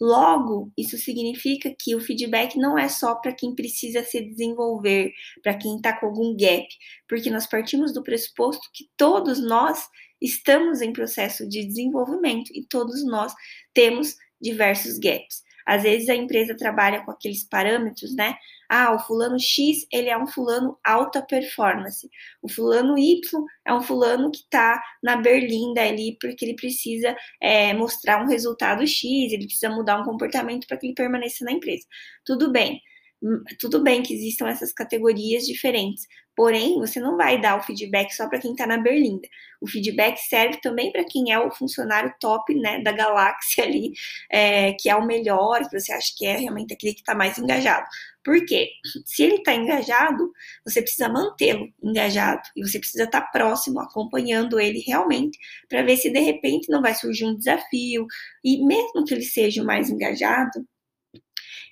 Logo, 0.00 0.72
isso 0.76 0.98
significa 0.98 1.74
que 1.78 1.94
o 1.94 2.00
feedback 2.00 2.56
não 2.58 2.76
é 2.76 2.88
só 2.88 3.14
para 3.14 3.32
quem 3.32 3.54
precisa 3.54 4.02
se 4.02 4.20
desenvolver, 4.20 5.12
para 5.42 5.56
quem 5.56 5.76
está 5.76 5.98
com 5.98 6.06
algum 6.06 6.36
gap, 6.36 6.66
porque 7.08 7.30
nós 7.30 7.46
partimos 7.46 7.94
do 7.94 8.02
pressuposto 8.02 8.68
que 8.72 8.86
todos 8.96 9.40
nós 9.40 9.86
estamos 10.20 10.80
em 10.80 10.92
processo 10.92 11.48
de 11.48 11.64
desenvolvimento 11.64 12.50
e 12.52 12.66
todos 12.66 13.04
nós 13.04 13.32
temos 13.72 14.16
diversos 14.40 14.98
gaps. 14.98 15.42
Às 15.66 15.82
vezes 15.82 16.08
a 16.08 16.14
empresa 16.14 16.56
trabalha 16.56 17.04
com 17.04 17.10
aqueles 17.10 17.44
parâmetros, 17.44 18.14
né? 18.14 18.34
Ah, 18.68 18.94
o 18.94 18.98
fulano 18.98 19.38
X, 19.38 19.86
ele 19.92 20.08
é 20.08 20.16
um 20.16 20.26
fulano 20.26 20.78
alta 20.84 21.22
performance. 21.22 22.08
O 22.42 22.48
fulano 22.48 22.98
Y 22.98 23.20
é 23.66 23.74
um 23.74 23.82
fulano 23.82 24.30
que 24.30 24.38
está 24.38 24.82
na 25.02 25.16
berlinda 25.16 25.82
ali 25.82 26.16
porque 26.20 26.44
ele 26.44 26.54
precisa 26.56 27.16
é, 27.40 27.72
mostrar 27.74 28.22
um 28.22 28.28
resultado 28.28 28.86
X, 28.86 29.32
ele 29.32 29.46
precisa 29.46 29.68
mudar 29.70 30.00
um 30.00 30.04
comportamento 30.04 30.66
para 30.66 30.76
que 30.76 30.86
ele 30.86 30.94
permaneça 30.94 31.44
na 31.44 31.52
empresa. 31.52 31.84
Tudo 32.24 32.50
bem. 32.50 32.80
Hum, 33.22 33.42
tudo 33.58 33.82
bem 33.82 34.02
que 34.02 34.12
existam 34.12 34.48
essas 34.48 34.72
categorias 34.72 35.46
diferentes, 35.46 36.06
porém, 36.36 36.78
você 36.78 37.00
não 37.00 37.16
vai 37.16 37.40
dar 37.40 37.58
o 37.58 37.62
feedback 37.62 38.12
só 38.12 38.28
para 38.28 38.38
quem 38.38 38.52
está 38.52 38.66
na 38.66 38.78
berlinda. 38.78 39.28
O 39.60 39.68
feedback 39.68 40.18
serve 40.18 40.60
também 40.60 40.92
para 40.92 41.04
quem 41.04 41.32
é 41.32 41.38
o 41.38 41.50
funcionário 41.50 42.14
top 42.20 42.54
né, 42.54 42.80
da 42.82 42.92
galáxia 42.92 43.64
ali, 43.64 43.92
é, 44.30 44.72
que 44.72 44.90
é 44.90 44.96
o 44.96 45.06
melhor, 45.06 45.68
que 45.68 45.80
você 45.80 45.92
acha 45.92 46.12
que 46.16 46.26
é 46.26 46.36
realmente 46.36 46.74
aquele 46.74 46.94
que 46.94 47.00
está 47.00 47.14
mais 47.14 47.38
engajado. 47.38 47.86
Por 48.24 48.44
quê? 48.46 48.70
Se 49.04 49.22
ele 49.22 49.36
está 49.36 49.54
engajado, 49.54 50.32
você 50.64 50.80
precisa 50.80 51.08
mantê-lo 51.08 51.68
engajado 51.82 52.42
e 52.56 52.66
você 52.66 52.78
precisa 52.78 53.04
estar 53.04 53.20
tá 53.20 53.26
próximo, 53.26 53.80
acompanhando 53.80 54.58
ele 54.58 54.80
realmente, 54.80 55.38
para 55.68 55.82
ver 55.82 55.96
se 55.98 56.10
de 56.10 56.20
repente 56.20 56.70
não 56.70 56.80
vai 56.80 56.94
surgir 56.94 57.26
um 57.26 57.36
desafio. 57.36 58.06
E 58.42 58.64
mesmo 58.64 59.04
que 59.04 59.14
ele 59.14 59.22
seja 59.22 59.62
o 59.62 59.66
mais 59.66 59.90
engajado, 59.90 60.66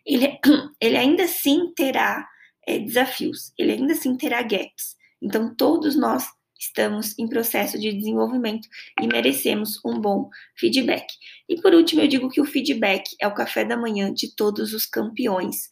ele, 0.05 0.39
ele 0.81 0.97
ainda 0.97 1.25
assim 1.25 1.73
terá 1.75 2.29
é, 2.67 2.79
desafios, 2.79 3.53
ele 3.59 3.73
ainda 3.73 3.93
assim 3.93 4.17
terá 4.17 4.43
gaps. 4.43 4.97
Então, 5.21 5.55
todos 5.55 5.97
nós 5.97 6.27
estamos 6.59 7.19
em 7.19 7.29
processo 7.29 7.79
de 7.79 7.93
desenvolvimento 7.93 8.69
e 9.01 9.07
merecemos 9.07 9.81
um 9.85 10.01
bom 10.01 10.31
feedback. 10.57 11.07
E 11.49 11.61
por 11.61 11.75
último, 11.75 12.01
eu 12.01 12.09
digo 12.09 12.29
que 12.29 12.41
o 12.41 12.45
feedback 12.45 13.05
é 13.21 13.27
o 13.27 13.35
café 13.35 13.65
da 13.65 13.77
manhã 13.77 14.13
de 14.13 14.35
todos 14.35 14.73
os 14.73 14.87
campeões. 14.87 15.69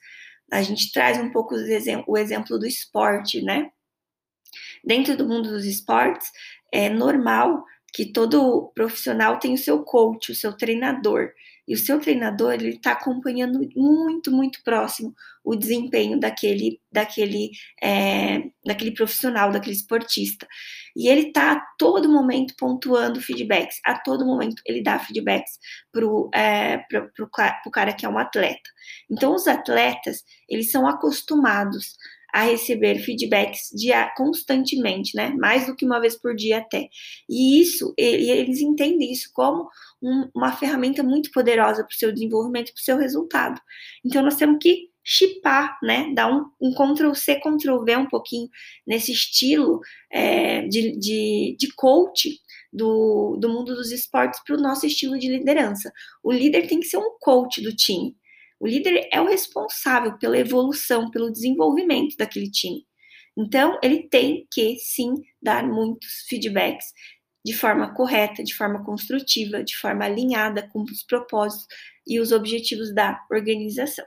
A 0.50 0.62
gente 0.62 0.90
traz 0.92 1.18
um 1.18 1.30
pouco 1.30 1.54
o 1.54 2.16
exemplo 2.18 2.59
do 2.59 2.66
esporte, 2.66 3.40
né? 3.40 3.70
Dentro 4.85 5.16
do 5.16 5.28
mundo 5.28 5.49
dos 5.50 5.64
esportes, 5.64 6.28
é 6.73 6.88
normal 6.88 7.64
que 7.92 8.12
todo 8.12 8.73
profissional 8.75 9.38
tenha 9.38 9.54
o 9.54 9.59
seu 9.59 9.85
coach, 9.85 10.32
o 10.32 10.35
seu 10.35 10.56
treinador. 10.56 11.30
E 11.70 11.74
o 11.74 11.78
seu 11.78 12.00
treinador 12.00 12.54
ele 12.54 12.70
está 12.70 12.90
acompanhando 12.90 13.60
muito, 13.76 14.32
muito 14.32 14.60
próximo 14.64 15.14
o 15.44 15.54
desempenho 15.54 16.18
daquele, 16.18 16.80
daquele, 16.90 17.52
é, 17.80 18.42
daquele 18.66 18.90
profissional, 18.90 19.52
daquele 19.52 19.76
esportista. 19.76 20.48
E 20.96 21.06
ele 21.08 21.28
está 21.28 21.52
a 21.52 21.60
todo 21.78 22.10
momento 22.10 22.56
pontuando 22.58 23.20
feedbacks, 23.20 23.78
a 23.84 23.96
todo 23.96 24.26
momento 24.26 24.60
ele 24.66 24.82
dá 24.82 24.98
feedbacks 24.98 25.60
para 25.92 26.04
o 26.04 26.28
é, 26.34 26.84
cara 27.72 27.92
que 27.92 28.04
é 28.04 28.08
um 28.08 28.18
atleta. 28.18 28.68
Então, 29.08 29.32
os 29.32 29.46
atletas, 29.46 30.24
eles 30.48 30.72
são 30.72 30.88
acostumados 30.88 31.96
a 32.32 32.42
receber 32.42 32.99
feedbacks 32.99 33.70
dia, 33.75 34.12
constantemente, 34.16 35.16
né? 35.16 35.34
Mais 35.38 35.66
do 35.66 35.75
que 35.75 35.84
uma 35.84 36.00
vez 36.00 36.16
por 36.20 36.34
dia 36.34 36.58
até. 36.58 36.88
E 37.28 37.60
isso, 37.60 37.92
eles 37.96 38.60
entendem 38.60 39.12
isso 39.12 39.30
como 39.32 39.68
um, 40.02 40.28
uma 40.34 40.52
ferramenta 40.52 41.02
muito 41.02 41.30
poderosa 41.30 41.84
para 41.84 41.94
o 41.94 41.99
seu 41.99 42.12
desenvolvimento, 42.12 42.72
para 42.72 42.80
o 42.80 42.84
seu 42.84 42.96
resultado. 42.96 43.60
Então, 44.04 44.22
nós 44.22 44.37
temos 44.37 44.58
que 44.60 44.90
chipar, 45.02 45.78
né? 45.82 46.12
Dar 46.14 46.30
um, 46.32 46.44
um 46.60 46.72
Ctrl-C, 46.72 47.40
Ctrl-V 47.40 47.96
um 47.96 48.08
pouquinho 48.08 48.49
nesse 48.87 49.12
estilo 49.12 49.80
é, 50.10 50.66
de, 50.68 50.99
de, 50.99 51.56
de 51.58 51.75
coach 51.75 52.38
do, 52.72 53.37
do 53.40 53.49
mundo 53.49 53.75
dos 53.75 53.90
esportes 53.90 54.40
para 54.44 54.56
o 54.56 54.60
nosso 54.60 54.87
estilo 54.87 55.18
de 55.18 55.28
liderança. 55.28 55.92
O 56.22 56.32
líder 56.32 56.68
tem 56.68 56.80
que 56.80 56.87
ser 56.87 56.99
um 56.99 57.16
coach 57.20 57.60
do 57.60 57.75
time. 57.75 58.14
O 58.60 58.66
líder 58.66 59.08
é 59.10 59.20
o 59.20 59.26
responsável 59.26 60.18
pela 60.18 60.38
evolução, 60.38 61.10
pelo 61.10 61.32
desenvolvimento 61.32 62.14
daquele 62.16 62.50
time. 62.50 62.86
Então, 63.36 63.78
ele 63.82 64.06
tem 64.08 64.46
que 64.52 64.76
sim 64.76 65.14
dar 65.40 65.66
muitos 65.66 66.26
feedbacks 66.28 66.92
de 67.44 67.54
forma 67.54 67.94
correta, 67.94 68.44
de 68.44 68.54
forma 68.54 68.84
construtiva, 68.84 69.64
de 69.64 69.74
forma 69.76 70.04
alinhada 70.04 70.68
com 70.68 70.82
os 70.82 71.02
propósitos 71.02 71.66
e 72.06 72.20
os 72.20 72.32
objetivos 72.32 72.94
da 72.94 73.18
organização. 73.30 74.04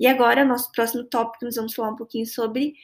E 0.00 0.08
agora, 0.08 0.44
nosso 0.44 0.72
próximo 0.72 1.04
tópico, 1.04 1.44
nós 1.44 1.54
vamos 1.54 1.72
falar 1.72 1.90
um 1.90 1.96
pouquinho 1.96 2.26
sobre 2.26 2.74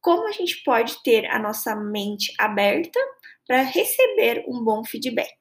como 0.00 0.26
a 0.28 0.32
gente 0.32 0.62
pode 0.64 1.00
ter 1.04 1.26
a 1.26 1.38
nossa 1.38 1.76
mente 1.76 2.32
aberta 2.38 2.98
para 3.46 3.62
receber 3.62 4.44
um 4.48 4.64
bom 4.64 4.84
feedback. 4.84 5.36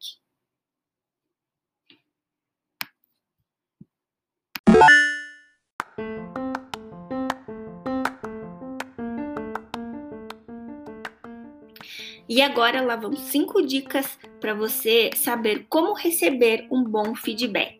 E 12.35 12.41
agora 12.41 12.81
lá 12.81 12.97
vão 12.97 13.15
cinco 13.15 13.61
dicas 13.65 14.19
para 14.41 14.53
você 14.53 15.09
saber 15.15 15.67
como 15.69 15.93
receber 15.93 16.67
um 16.69 16.83
bom 16.83 17.15
feedback. 17.15 17.77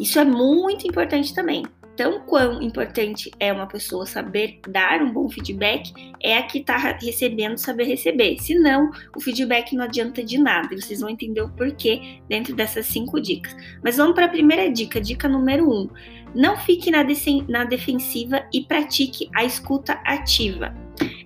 Isso 0.00 0.18
é 0.18 0.24
muito 0.24 0.84
importante 0.84 1.32
também. 1.32 1.64
Tão 1.96 2.22
quão 2.22 2.60
importante 2.60 3.30
é 3.38 3.52
uma 3.52 3.68
pessoa 3.68 4.04
saber 4.04 4.58
dar 4.68 5.00
um 5.00 5.12
bom 5.12 5.28
feedback, 5.28 5.92
é 6.20 6.36
a 6.36 6.42
que 6.42 6.58
está 6.58 6.76
recebendo 6.76 7.56
saber 7.56 7.84
receber. 7.84 8.36
Senão, 8.40 8.90
o 9.16 9.20
feedback 9.20 9.76
não 9.76 9.84
adianta 9.84 10.24
de 10.24 10.38
nada. 10.38 10.74
E 10.74 10.82
vocês 10.82 10.98
vão 10.98 11.08
entender 11.08 11.42
o 11.42 11.50
porquê 11.50 12.18
dentro 12.28 12.52
dessas 12.52 12.86
cinco 12.86 13.20
dicas. 13.20 13.54
Mas 13.80 13.96
vamos 13.96 14.16
para 14.16 14.24
a 14.26 14.28
primeira 14.28 14.68
dica, 14.72 15.00
dica 15.00 15.28
número 15.28 15.70
um. 15.70 15.88
Não 16.34 16.56
fique 16.56 16.90
na, 16.90 17.06
na 17.48 17.64
defensiva 17.64 18.44
e 18.52 18.62
pratique 18.62 19.30
a 19.32 19.44
escuta 19.44 19.92
ativa. 20.04 20.74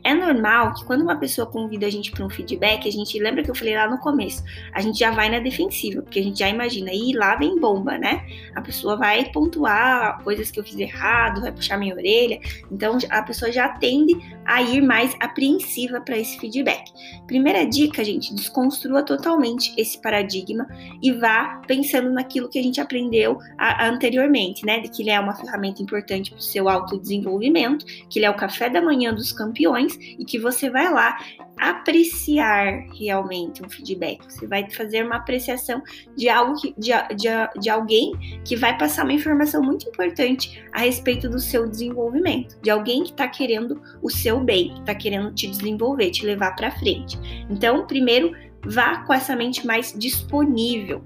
É 0.05 0.15
normal 0.15 0.75
que 0.75 0.85
quando 0.85 1.03
uma 1.03 1.17
pessoa 1.17 1.47
convida 1.47 1.87
a 1.87 1.91
gente 1.91 2.11
para 2.11 2.25
um 2.25 2.31
feedback, 2.31 2.89
a 2.89 2.93
gente 2.93 3.19
lembra 3.19 3.43
que 3.43 3.51
eu 3.51 3.55
falei 3.55 3.75
lá 3.75 3.89
no 3.89 3.99
começo, 3.99 4.43
a 4.73 4.81
gente 4.81 4.99
já 4.99 5.11
vai 5.11 5.29
na 5.29 5.39
defensiva, 5.39 6.03
porque 6.03 6.19
a 6.19 6.23
gente 6.23 6.39
já 6.39 6.49
imagina, 6.49 6.91
e 6.93 7.13
lá 7.13 7.37
vem 7.37 7.59
bomba, 7.59 7.99
né? 7.99 8.25
A 8.55 8.61
pessoa 8.61 8.97
vai 8.97 9.31
pontuar 9.33 10.23
coisas 10.23 10.51
que 10.51 10.61
eu 10.61 10.65
fiz 10.65 10.79
errado, 10.79 11.41
vai 11.41 11.53
puxar 11.53 11.77
minha 11.79 11.95
orelha. 11.95 12.39
Então 12.71 12.99
a 13.11 13.23
pessoa 13.23 13.51
já 13.51 13.69
tende 13.69 14.17
a 14.45 14.63
ir 14.63 14.83
mais 14.83 15.15
apreensiva 15.21 16.01
para 16.01 16.17
esse 16.17 16.39
feedback. 16.39 16.91
Primeira 17.27 17.67
dica, 17.67 18.05
gente, 18.05 18.35
desconstrua 18.35 19.03
totalmente 19.03 19.75
esse 19.77 20.01
paradigma 20.01 20.67
e 21.03 21.13
vá 21.13 21.61
pensando 21.67 22.11
naquilo 22.11 22.49
que 22.49 22.59
a 22.59 22.63
gente 22.63 22.81
aprendeu 22.81 23.39
a, 23.59 23.85
a 23.85 23.89
anteriormente, 23.89 24.65
né? 24.65 24.81
De 24.81 24.89
que 24.89 25.03
ele 25.03 25.11
é 25.11 25.21
uma 25.21 25.35
ferramenta 25.35 25.83
importante 25.83 26.31
para 26.31 26.39
o 26.39 26.43
seu 26.43 26.69
autodesenvolvimento, 26.69 27.85
que 28.09 28.19
ele 28.19 28.27
é 28.27 28.31
o 28.31 28.37
café 28.37 28.71
da 28.71 28.81
manhã 28.81 29.13
dos 29.13 29.33
campeões 29.33 29.88
e 29.97 30.25
que 30.25 30.39
você 30.39 30.71
vai 30.71 30.93
lá 30.93 31.19
apreciar 31.59 32.87
realmente 32.99 33.65
um 33.65 33.69
feedback. 33.69 34.21
Você 34.25 34.47
vai 34.47 34.69
fazer 34.71 35.05
uma 35.05 35.17
apreciação 35.17 35.83
de 36.17 36.29
algo 36.29 36.61
que, 36.61 36.75
de, 36.79 36.91
de, 37.17 37.29
de 37.61 37.71
alguém 37.71 38.13
que 38.45 38.57
vai 38.57 38.77
passar 38.77 39.05
uma 39.05 39.13
informação 39.13 39.63
muito 39.63 39.89
importante 39.89 40.63
a 40.73 40.81
respeito 40.81 41.29
do 41.29 41.39
seu 41.39 41.69
desenvolvimento, 41.69 42.61
de 42.63 42.71
alguém 42.71 43.03
que 43.03 43.11
está 43.11 43.29
querendo 43.29 43.81
o 44.03 44.11
seu 44.11 44.41
bem, 44.41 44.75
que 44.75 44.81
está 44.81 44.95
querendo 44.95 45.33
te 45.35 45.47
desenvolver, 45.47 46.11
te 46.11 46.25
levar 46.25 46.55
para 46.55 46.71
frente. 46.71 47.19
Então, 47.51 47.87
primeiro, 47.87 48.33
vá 48.65 49.05
com 49.05 49.13
essa 49.13 49.35
mente 49.35 49.67
mais 49.67 49.95
disponível. 49.97 51.03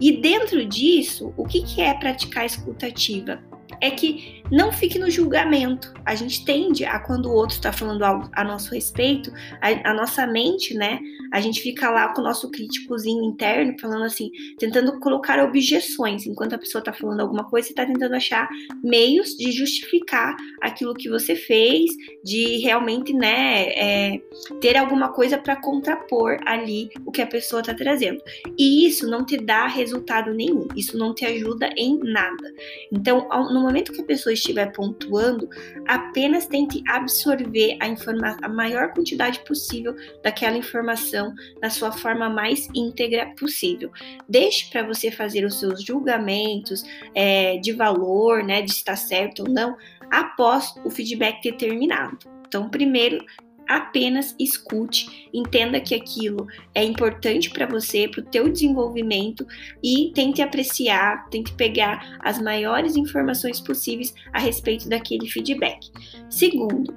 E 0.00 0.20
dentro 0.20 0.64
disso, 0.64 1.34
o 1.36 1.44
que, 1.44 1.62
que 1.62 1.82
é 1.82 1.92
praticar 1.92 2.46
escutativa? 2.46 3.38
é 3.80 3.90
que 3.90 4.39
não 4.50 4.72
fique 4.72 4.98
no 4.98 5.10
julgamento. 5.10 5.92
A 6.04 6.14
gente 6.14 6.44
tende 6.44 6.84
a, 6.84 6.98
quando 6.98 7.26
o 7.26 7.32
outro 7.32 7.56
está 7.56 7.72
falando 7.72 8.02
algo 8.02 8.28
a 8.32 8.42
nosso 8.42 8.74
respeito, 8.74 9.32
a, 9.60 9.90
a, 9.90 9.94
nossa 9.94 10.26
mente, 10.26 10.74
né? 10.74 10.98
A 11.32 11.40
gente 11.40 11.60
fica 11.60 11.88
lá 11.90 12.08
com 12.08 12.20
o 12.20 12.24
nosso 12.24 12.50
críticozinho 12.50 13.22
interno, 13.24 13.76
falando 13.80 14.04
assim, 14.04 14.30
tentando 14.58 14.98
colocar 14.98 15.42
objeções. 15.42 16.26
Enquanto 16.26 16.54
a 16.54 16.58
pessoa 16.58 16.80
está 16.80 16.92
falando 16.92 17.20
alguma 17.20 17.44
coisa, 17.44 17.68
você 17.68 17.72
está 17.72 17.86
tentando 17.86 18.14
achar 18.14 18.48
meios 18.82 19.36
de 19.36 19.52
justificar 19.52 20.34
aquilo 20.60 20.94
que 20.94 21.08
você 21.08 21.36
fez, 21.36 21.90
de 22.24 22.58
realmente, 22.58 23.12
né, 23.12 23.68
é, 23.68 24.20
ter 24.60 24.76
alguma 24.76 25.12
coisa 25.12 25.38
para 25.38 25.56
contrapor 25.56 26.38
ali 26.44 26.90
o 27.04 27.12
que 27.12 27.22
a 27.22 27.26
pessoa 27.26 27.60
está 27.60 27.74
trazendo. 27.74 28.20
E 28.58 28.86
isso 28.86 29.08
não 29.08 29.24
te 29.24 29.36
dá 29.36 29.66
resultado 29.66 30.34
nenhum, 30.34 30.66
isso 30.74 30.98
não 30.98 31.14
te 31.14 31.24
ajuda 31.24 31.70
em 31.76 31.98
nada. 31.98 32.52
Então, 32.92 33.28
no 33.52 33.60
momento 33.60 33.92
que 33.92 34.00
a 34.00 34.04
pessoa 34.04 34.32
estiver 34.40 34.72
pontuando, 34.72 35.48
apenas 35.86 36.46
tente 36.46 36.82
absorver 36.88 37.76
a, 37.80 37.88
informa 37.88 38.36
a 38.42 38.48
maior 38.48 38.92
quantidade 38.92 39.40
possível 39.44 39.94
daquela 40.22 40.56
informação 40.56 41.32
na 41.62 41.70
sua 41.70 41.92
forma 41.92 42.28
mais 42.28 42.68
íntegra 42.74 43.32
possível. 43.38 43.90
Deixe 44.28 44.70
para 44.70 44.82
você 44.82 45.10
fazer 45.10 45.44
os 45.44 45.58
seus 45.58 45.84
julgamentos 45.84 46.82
é, 47.14 47.58
de 47.58 47.72
valor, 47.72 48.42
né, 48.42 48.62
de 48.62 48.70
estar 48.70 48.96
certo 48.96 49.44
ou 49.44 49.48
não, 49.48 49.76
após 50.10 50.74
o 50.84 50.90
feedback 50.90 51.40
ter 51.42 51.56
terminado. 51.56 52.18
Então, 52.46 52.68
primeiro, 52.68 53.24
apenas 53.70 54.34
escute, 54.38 55.28
entenda 55.32 55.80
que 55.80 55.94
aquilo 55.94 56.46
é 56.74 56.84
importante 56.84 57.50
para 57.50 57.66
você, 57.66 58.08
para 58.08 58.20
o 58.20 58.24
teu 58.24 58.48
desenvolvimento 58.48 59.46
e 59.82 60.10
tente 60.14 60.42
apreciar, 60.42 61.28
tente 61.30 61.52
pegar 61.52 62.18
as 62.20 62.40
maiores 62.40 62.96
informações 62.96 63.60
possíveis 63.60 64.12
a 64.32 64.40
respeito 64.40 64.88
daquele 64.88 65.28
feedback. 65.28 65.90
Segundo, 66.28 66.94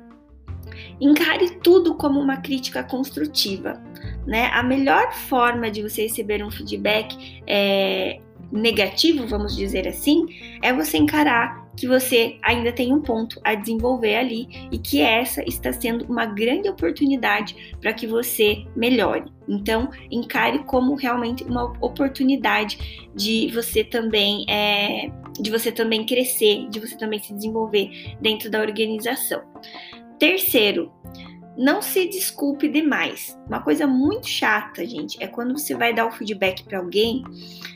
encare 1.00 1.58
tudo 1.60 1.96
como 1.96 2.20
uma 2.20 2.38
crítica 2.38 2.84
construtiva. 2.84 3.82
Né? 4.26 4.48
A 4.54 4.64
melhor 4.64 5.14
forma 5.14 5.70
de 5.70 5.84
você 5.84 6.04
receber 6.04 6.44
um 6.44 6.50
feedback 6.50 7.42
é, 7.46 8.20
negativo, 8.52 9.28
vamos 9.28 9.56
dizer 9.56 9.88
assim, 9.88 10.26
é 10.62 10.74
você 10.74 10.98
encarar 10.98 11.64
que 11.76 11.88
você 11.88 12.38
ainda 12.44 12.72
tem 12.72 12.94
um 12.94 13.02
ponto 13.02 13.40
a 13.44 13.56
desenvolver 13.56 14.16
ali 14.16 14.48
e 14.72 14.78
que 14.78 15.02
essa 15.02 15.44
está 15.44 15.74
sendo 15.74 16.06
uma 16.06 16.26
grande 16.26 16.70
oportunidade 16.70 17.76
para 17.82 17.94
que 17.94 18.06
você 18.06 18.64
melhore. 18.76 19.26
Então, 19.48 19.90
encare 20.12 20.60
como 20.60 20.96
realmente 20.96 21.44
uma 21.44 21.74
oportunidade 21.82 23.10
de 23.16 23.50
você 23.54 23.84
também 23.84 24.46
é, 24.48 25.10
de 25.40 25.50
você 25.50 25.72
também 25.72 26.06
crescer, 26.06 26.68
de 26.70 26.80
você 26.80 26.96
também 26.96 27.20
se 27.20 27.34
desenvolver 27.34 28.16
dentro 28.22 28.50
da 28.50 28.62
organização. 28.62 29.42
Terceiro, 30.20 30.92
não 31.58 31.82
se 31.82 32.08
desculpe 32.08 32.68
demais. 32.68 33.38
Uma 33.48 33.62
coisa 33.62 33.86
muito 33.86 34.28
chata, 34.28 34.86
gente, 34.86 35.22
é 35.22 35.28
quando 35.28 35.58
você 35.58 35.76
vai 35.76 35.94
dar 35.94 36.08
o 36.08 36.12
feedback 36.12 36.64
para 36.64 36.80
alguém 36.80 37.24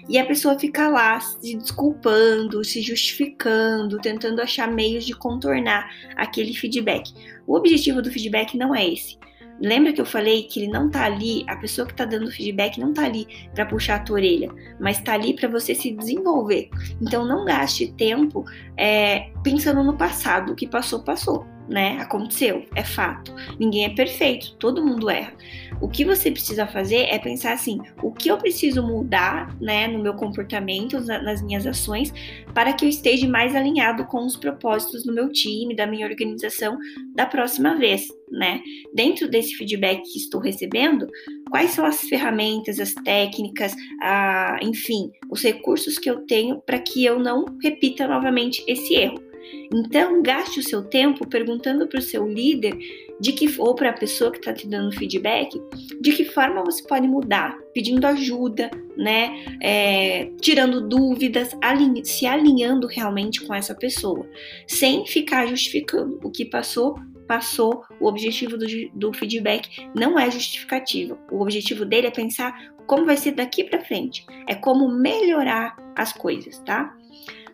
e 0.10 0.18
a 0.18 0.26
pessoa 0.26 0.58
fica 0.58 0.88
lá 0.88 1.20
se 1.20 1.56
desculpando, 1.56 2.63
se 2.63 2.82
justificando, 2.82 4.00
tentando 4.00 4.42
achar 4.42 4.68
meios 4.72 5.06
de 5.06 5.13
contornar 5.13 5.90
aquele 6.16 6.54
feedback. 6.54 7.13
O 7.46 7.56
objetivo 7.56 8.02
do 8.02 8.12
feedback 8.12 8.58
não 8.58 8.74
é 8.74 8.88
esse. 8.88 9.18
Lembra 9.60 9.92
que 9.92 10.00
eu 10.00 10.06
falei 10.06 10.44
que 10.44 10.60
ele 10.60 10.72
não 10.72 10.90
tá 10.90 11.06
ali, 11.06 11.44
a 11.48 11.56
pessoa 11.56 11.88
que 11.88 11.94
tá 11.96 12.06
dando 12.06 12.30
feedback 12.30 12.80
não 12.80 12.94
tá 12.94 13.06
ali 13.06 13.28
para 13.56 13.66
puxar 13.66 13.96
a 13.96 14.00
tua 14.00 14.18
orelha, 14.18 14.52
mas 14.80 15.02
tá 15.02 15.13
ali 15.13 15.34
para 15.34 15.50
você 15.50 15.74
se 15.74 15.92
desenvolver. 15.92 16.70
Então 17.02 17.26
não 17.26 17.44
gaste 17.44 17.92
tempo 17.94 18.46
é, 18.78 19.32
pensando 19.44 19.84
no 19.84 19.98
passado, 19.98 20.52
o 20.52 20.56
que 20.56 20.68
passou, 20.68 21.04
passou 21.04 21.57
né? 21.67 21.97
Aconteceu, 21.99 22.65
é 22.75 22.84
fato. 22.84 23.34
Ninguém 23.60 23.86
é 23.86 23.89
perfeito, 23.89 24.56
todo 24.56 24.86
mundo 24.86 25.10
erra. 25.10 25.34
O 25.82 25.88
que 25.88 26.03
você 26.06 26.32
precisa 26.32 26.65
fazer 26.65 27.08
é 27.10 27.19
pensar 27.19 27.53
assim: 27.53 27.80
o 28.01 28.12
que 28.12 28.30
eu 28.30 28.38
preciso 28.38 28.82
mudar, 28.82 29.56
né, 29.60 29.88
no 29.88 29.99
meu 29.99 30.13
comportamento, 30.13 30.99
nas 30.99 31.41
minhas 31.41 31.67
ações, 31.67 32.13
para 32.53 32.73
que 32.73 32.86
eu 32.86 32.89
esteja 32.89 33.27
mais 33.27 33.56
alinhado 33.56 34.06
com 34.06 34.25
os 34.25 34.36
propósitos 34.36 35.03
do 35.03 35.13
meu 35.13 35.32
time, 35.32 35.75
da 35.75 35.86
minha 35.86 36.08
organização 36.08 36.77
da 37.13 37.25
próxima 37.25 37.75
vez, 37.75 38.08
né? 38.32 38.62
Dentro 38.93 39.30
desse 39.30 39.56
feedback 39.56 40.01
que 40.01 40.19
estou 40.19 40.41
recebendo, 40.41 41.08
quais 41.49 41.71
são 41.71 41.86
as 41.86 42.01
ferramentas, 42.01 42.80
as 42.80 42.93
técnicas, 42.93 43.75
a, 44.01 44.58
enfim, 44.62 45.12
os 45.30 45.41
recursos 45.41 45.97
que 45.97 46.10
eu 46.10 46.25
tenho 46.25 46.62
para 46.62 46.80
que 46.80 47.03
eu 47.06 47.19
não 47.19 47.45
repita 47.62 48.08
novamente 48.08 48.63
esse 48.67 48.95
erro. 48.95 49.27
Então, 49.73 50.21
gaste 50.21 50.60
o 50.60 50.63
seu 50.63 50.83
tempo 50.83 51.27
perguntando 51.27 51.88
para 51.88 51.99
o 51.99 52.01
seu 52.01 52.27
líder 52.27 52.77
de 53.19 53.33
que 53.33 53.53
ou 53.57 53.75
para 53.75 53.89
a 53.89 53.93
pessoa 53.93 54.31
que 54.31 54.38
está 54.38 54.53
te 54.53 54.67
dando 54.67 54.95
feedback, 54.95 55.60
de 55.99 56.12
que 56.12 56.25
forma 56.25 56.63
você 56.63 56.83
pode 56.83 57.07
mudar, 57.07 57.57
pedindo 57.73 58.05
ajuda, 58.05 58.69
né, 58.95 59.43
é, 59.62 60.31
tirando 60.39 60.88
dúvidas, 60.88 61.55
alinha, 61.62 62.03
se 62.05 62.25
alinhando 62.25 62.88
realmente 62.88 63.41
com 63.45 63.53
essa 63.53 63.73
pessoa, 63.75 64.27
sem 64.67 65.05
ficar 65.05 65.47
justificando 65.47 66.19
o 66.23 66.31
que 66.31 66.45
passou. 66.45 66.95
Passou, 67.27 67.83
o 67.99 68.07
objetivo 68.07 68.57
do, 68.57 68.65
do 68.93 69.12
feedback 69.12 69.86
não 69.93 70.17
é 70.17 70.31
justificativo. 70.31 71.17
O 71.29 71.41
objetivo 71.41 71.83
dele 71.83 72.07
é 72.07 72.12
pensar 72.12 72.73
como 72.86 73.05
vai 73.05 73.17
ser 73.17 73.33
daqui 73.33 73.65
para 73.65 73.83
frente, 73.83 74.25
é 74.47 74.55
como 74.55 74.88
melhorar 74.88 75.75
as 75.93 76.13
coisas, 76.13 76.57
tá? 76.60 76.95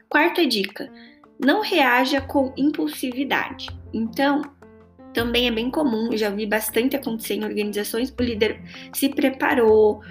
Quarta 0.07 0.45
dica: 0.45 0.91
não 1.39 1.61
reaja 1.61 2.21
com 2.21 2.53
impulsividade. 2.57 3.67
Então, 3.93 4.41
também 5.13 5.47
é 5.47 5.51
bem 5.51 5.69
comum, 5.69 6.17
já 6.17 6.29
vi 6.29 6.45
bastante 6.45 6.95
acontecer 6.95 7.35
em 7.35 7.43
organizações, 7.43 8.13
o 8.17 8.23
líder 8.23 8.59
se 8.93 9.09
preparou, 9.09 10.01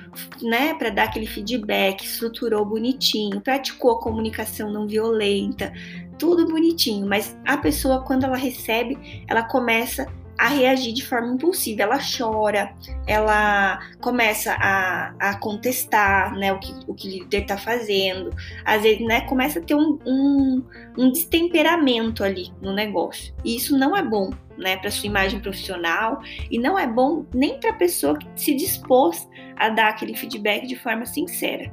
né, 0.41 0.75
para 0.75 0.91
dar 0.91 1.05
aquele 1.05 1.27
feedback, 1.27 2.05
estruturou 2.05 2.65
bonitinho, 2.65 3.41
praticou 3.41 3.93
a 3.93 4.01
comunicação 4.01 4.73
não 4.73 4.87
violenta, 4.87 5.73
tudo 6.19 6.47
bonitinho, 6.47 7.07
mas 7.07 7.37
a 7.45 7.57
pessoa 7.57 8.03
quando 8.03 8.25
ela 8.25 8.37
recebe, 8.37 9.25
ela 9.27 9.43
começa 9.43 10.07
a 10.39 10.49
reagir 10.49 10.93
de 10.93 11.05
forma 11.05 11.35
impulsiva. 11.35 11.83
Ela 11.83 11.99
chora, 11.99 12.75
ela 13.07 13.81
começa 14.01 14.53
a, 14.55 15.15
a 15.19 15.39
contestar 15.39 16.35
né, 16.35 16.53
o, 16.53 16.59
que, 16.59 16.75
o 16.87 16.95
que 16.95 17.09
o 17.09 17.11
líder 17.11 17.43
está 17.43 17.57
fazendo, 17.57 18.31
às 18.65 18.83
vezes 18.83 19.07
né, 19.07 19.23
começa 19.23 19.59
a 19.59 19.63
ter 19.63 19.75
um, 19.75 19.99
um, 20.07 20.65
um 20.99 21.11
destemperamento 21.11 22.25
ali 22.25 22.53
no 22.61 22.73
negócio. 22.73 23.35
E 23.45 23.57
isso 23.57 23.79
não 23.79 23.97
é 23.97 24.03
bom 24.03 24.31
né, 24.57 24.77
para 24.77 24.91
sua 24.91 25.07
imagem 25.07 25.41
profissional 25.41 26.21
e 26.51 26.59
não 26.59 26.79
é 26.79 26.87
bom 26.87 27.25
nem 27.35 27.59
para 27.59 27.71
a 27.71 27.75
pessoa 27.75 28.19
que 28.19 28.27
se 28.37 28.55
dispôs 28.55 29.29
a 29.57 29.69
dar 29.69 29.89
aquele 29.89 30.17
feedback 30.17 30.67
de 30.67 30.77
forma 30.77 31.07
sincera. 31.07 31.73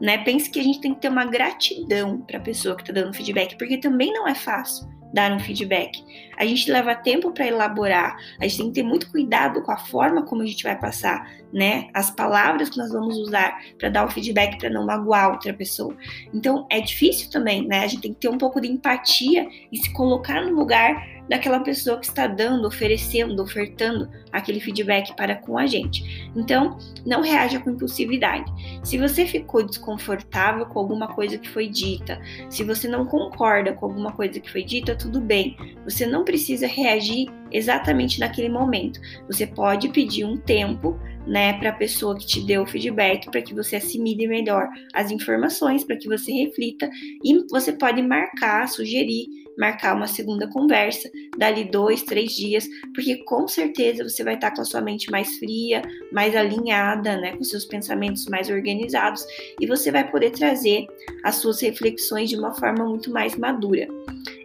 Né? 0.00 0.18
Pense 0.18 0.50
que 0.50 0.58
a 0.58 0.62
gente 0.62 0.80
tem 0.80 0.94
que 0.94 1.00
ter 1.00 1.08
uma 1.08 1.24
gratidão 1.24 2.20
para 2.20 2.38
a 2.38 2.42
pessoa 2.42 2.76
que 2.76 2.82
está 2.82 2.92
dando 2.92 3.14
feedback, 3.14 3.56
porque 3.56 3.78
também 3.78 4.12
não 4.12 4.26
é 4.26 4.34
fácil 4.34 4.88
dar 5.12 5.32
um 5.32 5.40
feedback. 5.40 6.02
A 6.36 6.44
gente 6.44 6.70
leva 6.70 6.94
tempo 6.94 7.32
para 7.32 7.46
elaborar, 7.46 8.16
a 8.40 8.46
gente 8.46 8.58
tem 8.58 8.66
que 8.68 8.74
ter 8.74 8.82
muito 8.82 9.10
cuidado 9.10 9.62
com 9.62 9.72
a 9.72 9.76
forma 9.76 10.24
como 10.24 10.42
a 10.42 10.46
gente 10.46 10.62
vai 10.62 10.78
passar, 10.78 11.28
né? 11.52 11.88
As 11.94 12.10
palavras 12.10 12.68
que 12.68 12.78
nós 12.78 12.92
vamos 12.92 13.16
usar 13.16 13.58
para 13.78 13.88
dar 13.88 14.06
o 14.06 14.10
feedback 14.10 14.58
para 14.58 14.70
não 14.70 14.86
magoar 14.86 15.32
outra 15.32 15.52
pessoa. 15.52 15.96
Então 16.32 16.66
é 16.70 16.80
difícil 16.80 17.30
também, 17.30 17.66
né? 17.66 17.84
A 17.84 17.86
gente 17.86 18.02
tem 18.02 18.14
que 18.14 18.20
ter 18.20 18.28
um 18.28 18.38
pouco 18.38 18.60
de 18.60 18.68
empatia 18.68 19.48
e 19.72 19.76
se 19.76 19.92
colocar 19.92 20.42
no 20.42 20.54
lugar 20.54 21.17
daquela 21.28 21.60
pessoa 21.60 21.98
que 21.98 22.06
está 22.06 22.26
dando, 22.26 22.66
oferecendo, 22.66 23.42
ofertando 23.42 24.08
aquele 24.32 24.60
feedback 24.60 25.14
para 25.16 25.36
com 25.36 25.58
a 25.58 25.66
gente. 25.66 26.30
Então, 26.34 26.78
não 27.04 27.20
reaja 27.20 27.60
com 27.60 27.70
impulsividade. 27.70 28.50
Se 28.82 28.98
você 28.98 29.26
ficou 29.26 29.62
desconfortável 29.62 30.66
com 30.66 30.78
alguma 30.78 31.08
coisa 31.08 31.38
que 31.38 31.48
foi 31.48 31.68
dita, 31.68 32.20
se 32.48 32.64
você 32.64 32.88
não 32.88 33.04
concorda 33.06 33.72
com 33.72 33.86
alguma 33.86 34.12
coisa 34.12 34.40
que 34.40 34.50
foi 34.50 34.62
dita, 34.62 34.96
tudo 34.96 35.20
bem. 35.20 35.56
Você 35.84 36.06
não 36.06 36.24
precisa 36.24 36.66
reagir 36.66 37.28
exatamente 37.50 38.20
naquele 38.20 38.48
momento. 38.48 39.00
Você 39.26 39.46
pode 39.46 39.88
pedir 39.88 40.24
um 40.24 40.36
tempo 40.36 40.98
né, 41.26 41.52
para 41.54 41.70
a 41.70 41.74
pessoa 41.74 42.16
que 42.16 42.26
te 42.26 42.40
deu 42.40 42.62
o 42.62 42.66
feedback, 42.66 43.30
para 43.30 43.42
que 43.42 43.54
você 43.54 43.76
assimile 43.76 44.26
melhor 44.26 44.68
as 44.94 45.10
informações, 45.10 45.84
para 45.84 45.96
que 45.96 46.08
você 46.08 46.32
reflita 46.32 46.90
e 47.22 47.46
você 47.50 47.72
pode 47.72 48.00
marcar, 48.00 48.66
sugerir, 48.66 49.26
marcar 49.58 49.94
uma 49.96 50.06
segunda 50.06 50.48
conversa, 50.48 51.10
dali 51.36 51.64
dois, 51.64 52.02
três 52.02 52.32
dias, 52.32 52.66
porque 52.94 53.16
com 53.24 53.48
certeza 53.48 54.08
você 54.08 54.22
vai 54.22 54.34
estar 54.34 54.52
com 54.54 54.62
a 54.62 54.64
sua 54.64 54.80
mente 54.80 55.10
mais 55.10 55.36
fria, 55.38 55.82
mais 56.12 56.36
alinhada, 56.36 57.16
né, 57.16 57.36
com 57.36 57.42
seus 57.42 57.64
pensamentos 57.64 58.26
mais 58.26 58.48
organizados 58.48 59.26
e 59.60 59.66
você 59.66 59.90
vai 59.90 60.08
poder 60.08 60.30
trazer 60.30 60.86
as 61.24 61.36
suas 61.36 61.60
reflexões 61.60 62.30
de 62.30 62.36
uma 62.36 62.54
forma 62.54 62.84
muito 62.86 63.10
mais 63.10 63.36
madura. 63.36 63.88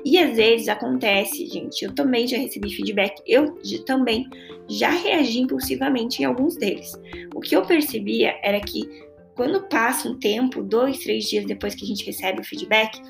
E 0.03 0.17
às 0.17 0.35
vezes 0.35 0.67
acontece, 0.67 1.45
gente, 1.45 1.85
eu 1.85 1.93
também 1.93 2.27
já 2.27 2.37
recebi 2.37 2.69
feedback, 2.73 3.21
eu 3.27 3.55
também 3.85 4.27
já 4.67 4.89
reagi 4.89 5.39
impulsivamente 5.39 6.21
em 6.21 6.25
alguns 6.25 6.55
deles. 6.55 6.93
O 7.35 7.39
que 7.39 7.55
eu 7.55 7.65
percebia 7.65 8.35
era 8.41 8.59
que 8.59 8.89
quando 9.35 9.61
passa 9.63 10.07
um 10.07 10.17
tempo, 10.17 10.61
dois, 10.61 10.99
três 10.99 11.25
dias 11.25 11.45
depois 11.45 11.73
que 11.73 11.83
a 11.83 11.87
gente 11.87 12.05
recebe 12.05 12.41
o 12.41 12.43
feedback, 12.43 13.01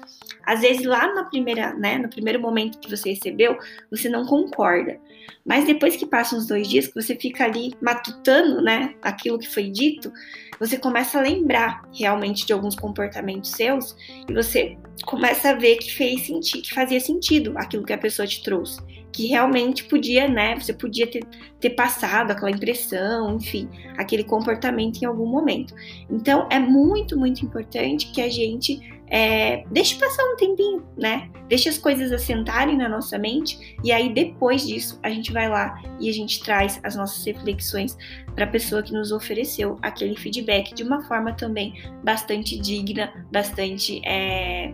às 0.45 0.61
vezes 0.61 0.85
lá 0.85 1.13
na 1.13 1.25
primeira, 1.25 1.73
né, 1.73 1.97
no 1.97 2.09
primeiro 2.09 2.39
momento 2.39 2.79
que 2.79 2.89
você 2.89 3.11
recebeu, 3.11 3.57
você 3.91 4.09
não 4.09 4.25
concorda. 4.25 4.99
Mas 5.45 5.65
depois 5.65 5.95
que 5.95 6.05
passam 6.05 6.39
uns 6.39 6.47
dois 6.47 6.67
dias, 6.67 6.87
que 6.87 6.95
você 6.95 7.15
fica 7.15 7.43
ali 7.43 7.73
matutando, 7.81 8.61
né, 8.61 8.95
aquilo 9.01 9.39
que 9.39 9.47
foi 9.47 9.69
dito, 9.69 10.11
você 10.59 10.77
começa 10.77 11.17
a 11.17 11.21
lembrar 11.21 11.83
realmente 11.93 12.45
de 12.45 12.53
alguns 12.53 12.75
comportamentos 12.75 13.51
seus 13.51 13.95
e 14.27 14.33
você 14.33 14.77
começa 15.05 15.49
a 15.49 15.53
ver 15.53 15.77
que 15.77 15.91
fez 15.91 16.25
sentido, 16.25 16.63
que 16.63 16.73
fazia 16.73 16.99
sentido 16.99 17.53
aquilo 17.57 17.83
que 17.83 17.93
a 17.93 17.97
pessoa 17.97 18.27
te 18.27 18.41
trouxe 18.43 18.81
que 19.13 19.27
realmente 19.27 19.83
podia, 19.83 20.27
né? 20.27 20.59
Você 20.59 20.73
podia 20.73 21.05
ter, 21.05 21.23
ter 21.59 21.69
passado 21.69 22.31
aquela 22.31 22.51
impressão, 22.51 23.37
enfim, 23.37 23.69
aquele 23.95 24.23
comportamento 24.23 25.01
em 25.01 25.05
algum 25.05 25.27
momento. 25.27 25.73
Então, 26.09 26.47
é 26.49 26.59
muito, 26.59 27.17
muito 27.17 27.45
importante 27.45 28.11
que 28.11 28.21
a 28.21 28.29
gente 28.29 28.81
é, 29.07 29.63
deixe 29.69 29.95
passar 29.99 30.23
um 30.23 30.35
tempinho, 30.35 30.83
né? 30.97 31.29
Deixe 31.47 31.69
as 31.69 31.77
coisas 31.77 32.11
assentarem 32.11 32.75
na 32.75 32.89
nossa 32.89 33.15
mente 33.19 33.77
e 33.83 33.91
aí 33.91 34.11
depois 34.11 34.65
disso 34.65 34.99
a 35.03 35.09
gente 35.11 35.31
vai 35.31 35.47
lá 35.47 35.79
e 35.99 36.09
a 36.09 36.11
gente 36.11 36.41
traz 36.41 36.79
as 36.83 36.95
nossas 36.95 37.23
reflexões 37.23 37.95
para 38.33 38.45
a 38.45 38.47
pessoa 38.47 38.81
que 38.81 38.91
nos 38.91 39.11
ofereceu 39.11 39.77
aquele 39.83 40.17
feedback 40.17 40.73
de 40.73 40.81
uma 40.81 41.03
forma 41.03 41.31
também 41.33 41.75
bastante 42.03 42.57
digna, 42.57 43.27
bastante 43.31 44.01
é, 44.03 44.73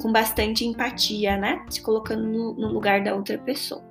com 0.00 0.10
bastante 0.10 0.64
empatia, 0.64 1.36
né? 1.36 1.64
Se 1.68 1.80
colocando 1.80 2.26
no, 2.26 2.54
no 2.54 2.68
lugar 2.68 3.02
da 3.02 3.14
outra 3.14 3.38
pessoa. 3.38 3.84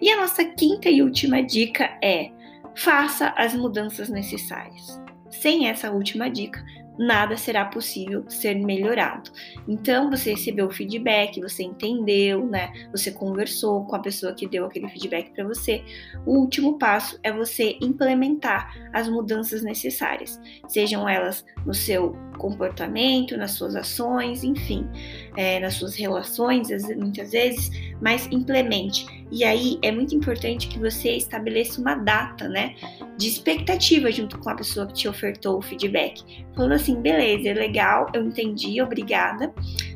E 0.00 0.10
a 0.10 0.16
nossa 0.16 0.44
quinta 0.44 0.88
e 0.88 1.02
última 1.02 1.42
dica 1.42 1.96
é: 2.02 2.30
faça 2.74 3.28
as 3.36 3.54
mudanças 3.54 4.08
necessárias. 4.08 5.00
Sem 5.30 5.68
essa 5.68 5.90
última 5.90 6.28
dica, 6.30 6.64
nada 6.98 7.36
será 7.36 7.64
possível 7.64 8.24
ser 8.28 8.54
melhorado. 8.54 9.30
Então, 9.66 10.10
você 10.10 10.32
recebeu 10.32 10.66
o 10.66 10.70
feedback, 10.70 11.40
você 11.40 11.62
entendeu, 11.62 12.46
né? 12.46 12.72
Você 12.90 13.10
conversou 13.10 13.84
com 13.86 13.96
a 13.96 14.00
pessoa 14.00 14.34
que 14.34 14.46
deu 14.46 14.66
aquele 14.66 14.88
feedback 14.88 15.30
para 15.30 15.44
você. 15.44 15.82
O 16.26 16.38
último 16.38 16.78
passo 16.78 17.18
é 17.22 17.32
você 17.32 17.76
implementar 17.80 18.74
as 18.92 19.08
mudanças 19.08 19.62
necessárias, 19.62 20.40
sejam 20.68 21.08
elas 21.08 21.44
no 21.64 21.74
seu 21.74 22.16
comportamento, 22.38 23.36
nas 23.36 23.52
suas 23.52 23.76
ações, 23.76 24.42
enfim, 24.42 24.88
é, 25.36 25.60
nas 25.60 25.74
suas 25.74 25.94
relações, 25.94 26.68
muitas 26.96 27.30
vezes, 27.30 27.70
mas 28.00 28.26
implemente. 28.30 29.21
E 29.32 29.44
aí 29.44 29.78
é 29.80 29.90
muito 29.90 30.14
importante 30.14 30.68
que 30.68 30.78
você 30.78 31.16
estabeleça 31.16 31.80
uma 31.80 31.94
data, 31.94 32.46
né, 32.50 32.74
de 33.16 33.28
expectativa 33.28 34.12
junto 34.12 34.38
com 34.38 34.50
a 34.50 34.54
pessoa 34.54 34.86
que 34.86 34.92
te 34.92 35.08
ofertou 35.08 35.56
o 35.56 35.62
feedback. 35.62 36.44
Falando 36.54 36.72
assim, 36.72 37.00
beleza, 37.00 37.48
é 37.48 37.54
legal, 37.54 38.10
eu 38.12 38.22
entendi, 38.22 38.82
obrigada, 38.82 39.50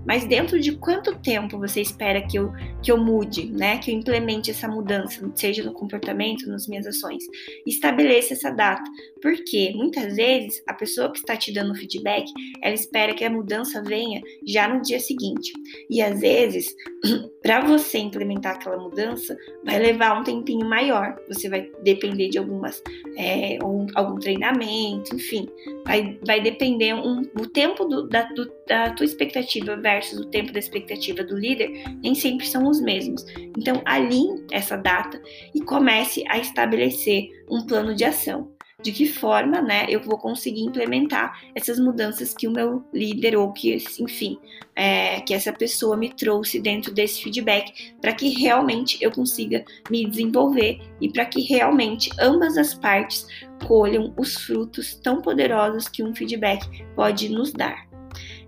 mas 0.07 0.25
dentro 0.27 0.61
de 0.61 0.73
quanto 0.77 1.19
tempo 1.19 1.59
você 1.59 1.81
espera 1.81 2.23
que 2.23 2.38
eu, 2.38 2.53
que 2.83 2.90
eu 2.90 2.97
mude, 2.97 3.51
né, 3.51 3.79
que 3.79 3.90
eu 3.90 3.95
implemente 3.95 4.51
essa 4.51 4.69
mudança, 4.69 5.31
seja 5.35 5.62
no 5.62 5.73
comportamento, 5.73 6.49
nas 6.49 6.66
minhas 6.66 6.87
ações? 6.87 7.25
Estabeleça 7.66 8.35
essa 8.35 8.51
data, 8.51 8.88
porque 9.21 9.73
muitas 9.75 10.16
vezes 10.16 10.62
a 10.66 10.75
pessoa 10.75 11.11
que 11.11 11.19
está 11.19 11.37
te 11.37 11.53
dando 11.53 11.75
feedback, 11.75 12.25
ela 12.62 12.75
espera 12.75 13.14
que 13.14 13.25
a 13.25 13.31
mudança 13.31 13.83
venha 13.83 14.21
já 14.47 14.69
no 14.69 14.81
dia 14.81 15.01
seguinte. 15.01 15.53
E 15.90 16.01
às 16.01 16.21
vezes, 16.21 16.75
para 17.42 17.61
você 17.61 17.99
implementar 17.99 18.55
aquela 18.55 18.79
mudança, 18.79 19.37
vai 19.64 19.79
levar 19.79 20.21
um 20.21 20.25
tempinho 20.25 20.66
maior. 20.69 21.16
Você 21.29 21.49
vai 21.49 21.71
depender 21.83 22.29
de 22.29 22.38
algumas, 22.38 22.83
é, 23.16 23.59
um, 23.64 23.87
algum 23.95 24.19
treinamento, 24.19 25.14
enfim, 25.14 25.49
vai, 25.85 26.19
vai 26.25 26.40
depender 26.40 26.95
um, 26.95 27.23
o 27.38 27.47
tempo 27.47 27.85
do, 27.85 28.09
da, 28.09 28.23
do, 28.33 28.51
da 28.67 28.91
tua 28.91 29.07
expectativa 29.07 29.77
versus 29.77 30.19
o 30.19 30.27
tempo 30.27 30.53
da 30.53 30.59
expectativa 30.59 31.23
do 31.23 31.37
líder, 31.37 31.85
nem 32.03 32.15
sempre 32.15 32.47
são 32.47 32.67
os 32.69 32.81
mesmos. 32.81 33.25
Então, 33.57 33.81
alinhe 33.85 34.45
essa 34.51 34.77
data 34.77 35.21
e 35.55 35.61
comece 35.61 36.25
a 36.29 36.39
estabelecer 36.39 37.29
um 37.51 37.65
plano 37.67 37.95
de 37.95 38.05
ação 38.05 38.57
de 38.83 38.93
que 38.93 39.07
forma, 39.07 39.63
né, 39.63 39.87
eu 39.89 40.01
vou 40.01 40.19
conseguir 40.19 40.61
implementar 40.61 41.41
essas 41.55 41.79
mudanças 41.79 42.35
que 42.35 42.47
o 42.47 42.51
meu 42.51 42.85
líder 42.93 43.35
ou 43.37 43.53
que, 43.53 43.77
enfim, 43.99 44.39
é, 44.75 45.21
que 45.23 45.33
essa 45.33 45.53
pessoa 45.53 45.97
me 45.97 46.13
trouxe 46.13 46.61
dentro 46.61 46.93
desse 46.93 47.23
feedback, 47.23 47.95
para 48.01 48.13
que 48.13 48.29
realmente 48.29 48.99
eu 49.01 49.11
consiga 49.11 49.65
me 49.91 50.05
desenvolver 50.05 50.79
e 51.01 51.11
para 51.11 51.25
que 51.25 51.41
realmente 51.41 52.11
ambas 52.21 52.59
as 52.59 52.75
partes 52.75 53.27
colham 53.67 54.13
os 54.17 54.37
frutos 54.37 54.95
tão 54.95 55.23
poderosos 55.23 55.89
que 55.89 56.03
um 56.03 56.15
feedback 56.15 56.63
pode 56.95 57.31
nos 57.31 57.53
dar. 57.53 57.87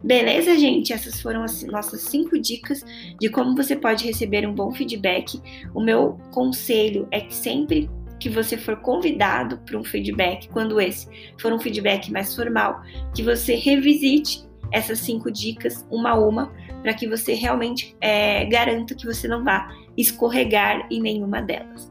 Beleza, 0.02 0.56
gente? 0.56 0.92
Essas 0.92 1.20
foram 1.20 1.42
as 1.42 1.64
nossas 1.64 2.02
cinco 2.02 2.38
dicas 2.38 2.84
de 3.20 3.28
como 3.28 3.56
você 3.56 3.74
pode 3.74 4.04
receber 4.04 4.46
um 4.46 4.54
bom 4.54 4.72
feedback. 4.72 5.40
O 5.74 5.80
meu 5.80 6.18
conselho 6.30 7.08
é 7.10 7.20
que 7.20 7.34
sempre 7.34 7.90
que 8.20 8.28
você 8.28 8.56
for 8.56 8.76
convidado 8.76 9.58
para 9.58 9.78
um 9.78 9.84
feedback, 9.84 10.48
quando 10.48 10.80
esse 10.80 11.08
for 11.40 11.52
um 11.52 11.58
feedback 11.58 12.10
mais 12.10 12.34
formal, 12.34 12.82
que 13.14 13.22
você 13.22 13.54
revisite 13.54 14.44
essas 14.72 14.98
cinco 14.98 15.30
dicas 15.30 15.86
uma 15.90 16.10
a 16.10 16.18
uma, 16.18 16.52
para 16.82 16.94
que 16.94 17.08
você 17.08 17.34
realmente 17.34 17.96
é, 18.00 18.44
garanta 18.44 18.94
que 18.94 19.06
você 19.06 19.26
não 19.26 19.42
vá 19.44 19.72
escorregar 19.96 20.86
em 20.90 21.00
nenhuma 21.00 21.40
delas. 21.40 21.90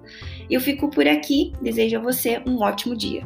Eu 0.50 0.62
fico 0.62 0.89
por 0.89 1.08
aqui, 1.08 1.52
desejo 1.62 1.98
a 1.98 2.02
você 2.02 2.41
um 2.46 2.62
ótimo 2.62 2.96
dia. 2.96 3.26